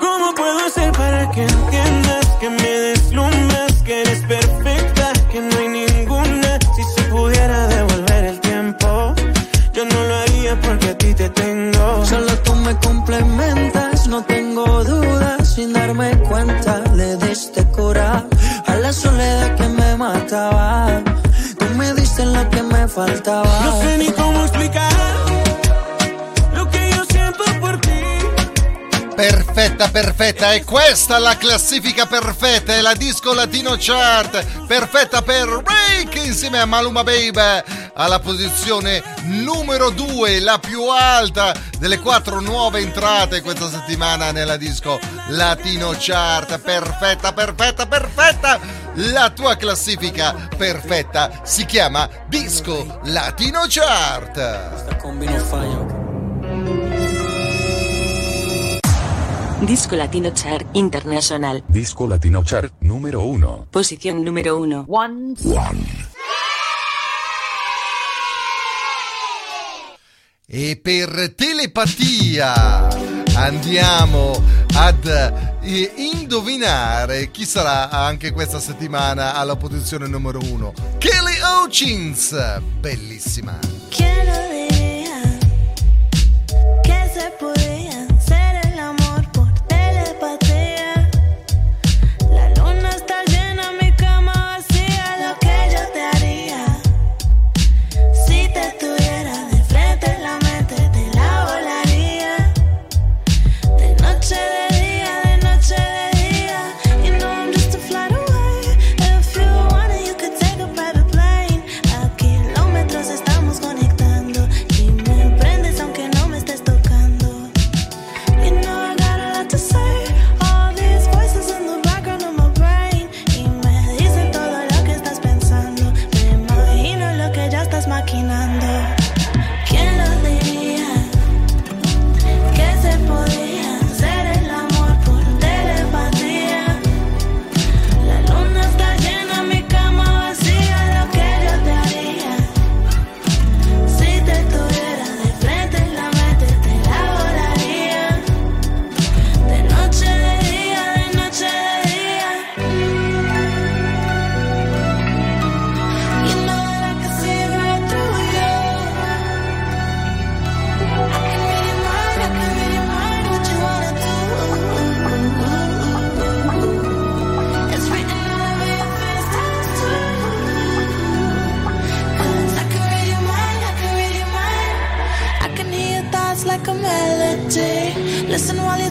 ¿Cómo 0.01 0.35
puedo 0.35 0.59
hacer 0.67 0.91
para 0.93 1.31
que 1.31 1.43
entiendas 1.43 2.27
que 2.41 2.49
me 2.49 2.71
deslumbras, 2.87 3.73
que 3.85 4.01
eres 4.01 4.21
perfecta, 4.23 5.13
que 5.31 5.41
no 5.41 5.59
hay 5.59 5.69
ninguna? 5.69 6.59
Si 6.75 6.83
se 6.97 7.03
pudiera 7.11 7.67
devolver 7.67 8.25
el 8.25 8.41
tiempo, 8.41 9.15
yo 9.75 9.85
no 9.85 10.05
lo 10.05 10.15
haría 10.15 10.59
porque 10.59 10.89
a 10.89 10.97
ti 10.97 11.13
te 11.13 11.29
tengo. 11.29 12.07
Solo 12.07 12.35
tú 12.39 12.55
me 12.55 12.75
complementas, 12.79 14.09
no 14.09 14.25
tengo 14.25 14.85
dudas. 14.85 15.55
Sin 15.55 15.75
darme 15.75 16.17
cuenta, 16.21 16.83
le 16.95 17.15
diste 17.17 17.63
cura 17.67 18.25
a 18.65 18.75
la 18.75 18.91
soledad 18.91 19.55
que 19.57 19.69
me 19.69 19.97
mataba. 19.99 21.18
Lo 22.25 22.51
que 22.51 22.63
me 22.65 22.89
faltaba. 22.89 23.61
No 23.65 23.81
sé 23.81 23.97
ni 23.97 24.11
cómo 24.11 24.41
explicar 24.43 24.98
Perfetta, 29.19 29.89
perfetta, 29.89 30.53
e 30.53 30.63
questa 30.63 31.19
la 31.19 31.37
classifica 31.37 32.07
perfetta, 32.07 32.75
è 32.75 32.81
la 32.81 32.95
disco 32.95 33.35
latino 33.35 33.75
chart, 33.77 34.65
perfetta 34.69 35.23
per 35.23 35.49
Rake 35.49 36.21
insieme 36.21 36.61
a 36.61 36.67
Maluma 36.67 37.03
Babe 37.03 37.65
alla 37.95 38.21
posizione 38.21 39.03
numero 39.25 39.91
2, 39.91 40.39
la 40.39 40.61
più 40.61 40.85
alta 40.85 41.53
delle 41.81 41.99
quattro 41.99 42.39
nuove 42.39 42.79
entrate 42.79 43.43
questa 43.43 43.69
settimana 43.69 44.31
nella 44.31 44.57
disco 44.57 45.01
latino 45.31 45.97
chart, 45.99 46.61
perfetta, 46.61 47.33
perfetta, 47.33 47.87
perfetta, 47.87 48.61
la 48.95 49.31
tua 49.31 49.57
classifica 49.57 50.49
perfetta 50.57 51.41
si 51.43 51.67
chiama 51.67 52.09
disco 52.29 53.01
latino 53.07 53.65
chart. 53.67 54.97
Combino 54.97 55.39
fallo. 55.41 55.98
Disco 59.61 59.97
Latino 59.97 60.31
Chart 60.33 60.65
International. 60.73 61.65
Disco 61.67 62.07
Latino 62.07 62.43
Chart 62.45 62.73
número 62.81 63.23
1. 63.23 63.67
Posición 63.71 64.23
número 64.23 64.57
1. 64.57 64.85
One. 64.87 65.35
E 70.47 70.79
per 70.81 71.35
telepatia 71.35 72.89
andiamo 73.35 74.43
ad 74.75 75.05
eh, 75.61 75.93
indovinare 75.97 77.31
chi 77.33 77.45
sarà 77.45 77.91
anche 77.91 78.31
questa 78.31 78.61
settimana 78.61 79.35
alla 79.35 79.57
posizione 79.57 80.07
numero 80.07 80.39
uno. 80.41 80.73
Kelly 80.99 81.41
Ochins, 81.65 82.61
bellissima. 82.81 83.59
¿Quién 83.91 84.48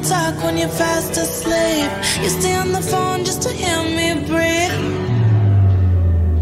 talk 0.08 0.42
when 0.44 0.58
you're 0.58 0.70
fast 0.70 1.18
asleep. 1.18 1.92
You 2.24 2.30
stay 2.30 2.56
on 2.56 2.72
the 2.72 2.82
phone 2.82 3.26
just 3.26 3.42
to 3.44 3.50
hear 3.50 3.82
me 3.84 4.08
breathe. 4.26 4.76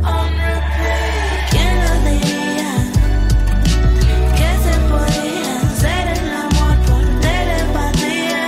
On 0.04 0.32
repeat. 0.50 1.42
Quiero 1.54 1.92
diría 2.08 2.74
que 4.38 4.50
se 4.66 4.76
podía 4.92 5.52
hacer 5.66 6.06
el 6.18 6.30
amor 6.46 6.76
por 6.88 7.04
telepatía. 7.28 8.44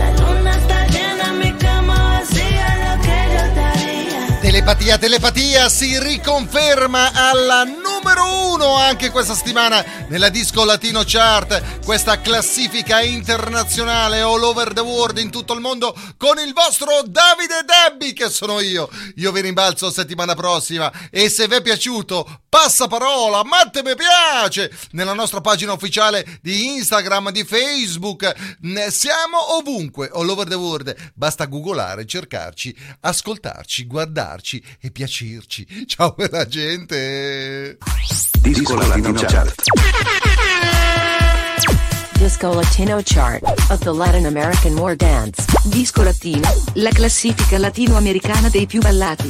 La 0.00 0.08
luna 0.20 0.50
está 0.56 0.86
llena, 0.94 1.32
mi 1.32 1.52
cama 1.54 1.96
vacía, 2.20 2.68
lo 2.84 3.02
que 3.02 3.18
yo 3.34 3.44
daría. 3.60 4.40
Telepatía, 4.40 4.98
telepatía 4.98 5.68
si 5.68 5.98
riconferma 5.98 7.08
alla 7.30 7.64
numero 8.14 8.52
uno 8.54 8.76
anche 8.76 9.10
questa 9.10 9.34
settimana 9.34 9.84
nella 10.08 10.28
disco 10.28 10.64
latino 10.64 11.02
chart, 11.04 11.82
questa 11.84 12.20
classifica 12.20 13.00
internazionale 13.00 14.20
all 14.20 14.42
over 14.42 14.72
the 14.72 14.80
world 14.80 15.18
in 15.18 15.30
tutto 15.30 15.52
il 15.52 15.60
mondo 15.60 15.94
con 16.16 16.38
il 16.38 16.52
vostro 16.52 17.02
Davide 17.04 17.64
Debbi 17.64 18.12
che 18.12 18.30
sono 18.30 18.60
io. 18.60 18.88
Io 19.16 19.32
vi 19.32 19.40
rimbalzo 19.40 19.90
settimana 19.90 20.34
prossima 20.34 20.92
e 21.10 21.28
se 21.28 21.48
vi 21.48 21.56
è 21.56 21.62
piaciuto 21.62 22.42
passa 22.48 22.86
parola, 22.86 23.42
matte 23.42 23.82
mi 23.82 23.94
piace 23.96 24.70
nella 24.92 25.12
nostra 25.12 25.40
pagina 25.40 25.72
ufficiale 25.72 26.38
di 26.40 26.74
Instagram, 26.76 27.30
di 27.30 27.42
Facebook. 27.42 28.32
Siamo 28.90 29.56
ovunque 29.56 30.08
all 30.12 30.28
over 30.28 30.46
the 30.46 30.54
world, 30.54 30.94
basta 31.14 31.46
googolare, 31.46 32.06
cercarci, 32.06 32.74
ascoltarci, 33.00 33.86
guardarci 33.86 34.62
e 34.80 34.92
piacerci. 34.92 35.86
Ciao 35.86 36.14
per 36.14 36.30
la 36.30 36.46
gente. 36.46 37.76
Disco 38.04 38.74
Latino 38.76 39.14
Chart. 39.14 39.54
Disco 42.18 42.52
Latino 42.52 43.00
Chart 43.02 43.42
of 43.70 43.80
the 43.80 43.92
Latin 43.92 44.26
American 44.26 44.76
War 44.78 44.94
Dance. 44.94 45.46
Disco 45.64 46.02
Latino, 46.02 46.46
la 46.74 46.90
classifica 46.90 47.56
latinoamericana 47.56 48.50
dei 48.50 48.66
più 48.66 48.80
ballati. 48.80 49.26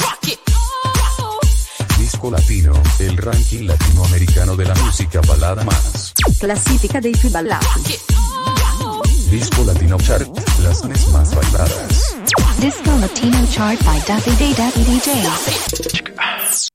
Disco 1.98 2.30
Latino, 2.30 2.80
el 2.98 3.16
ranking 3.16 3.66
latinoamericano 3.66 4.56
de 4.56 4.64
la 4.64 4.74
música 4.74 5.20
balada 5.20 5.62
más. 5.62 6.12
Classifica 6.38 6.98
dei 6.98 7.16
più 7.16 7.30
ballati. 7.30 7.96
Disco 9.28 9.62
Latino 9.64 9.96
Chart, 9.98 10.28
las 10.62 10.80
tres 10.80 11.06
más 11.08 11.32
bailadas. 11.32 12.16
Disco 12.58 12.90
Latino 12.98 13.46
Chart 13.50 13.80
by 13.84 14.02
Davide 14.04 14.52
Davide 14.54 14.84
DJ. 14.84 16.73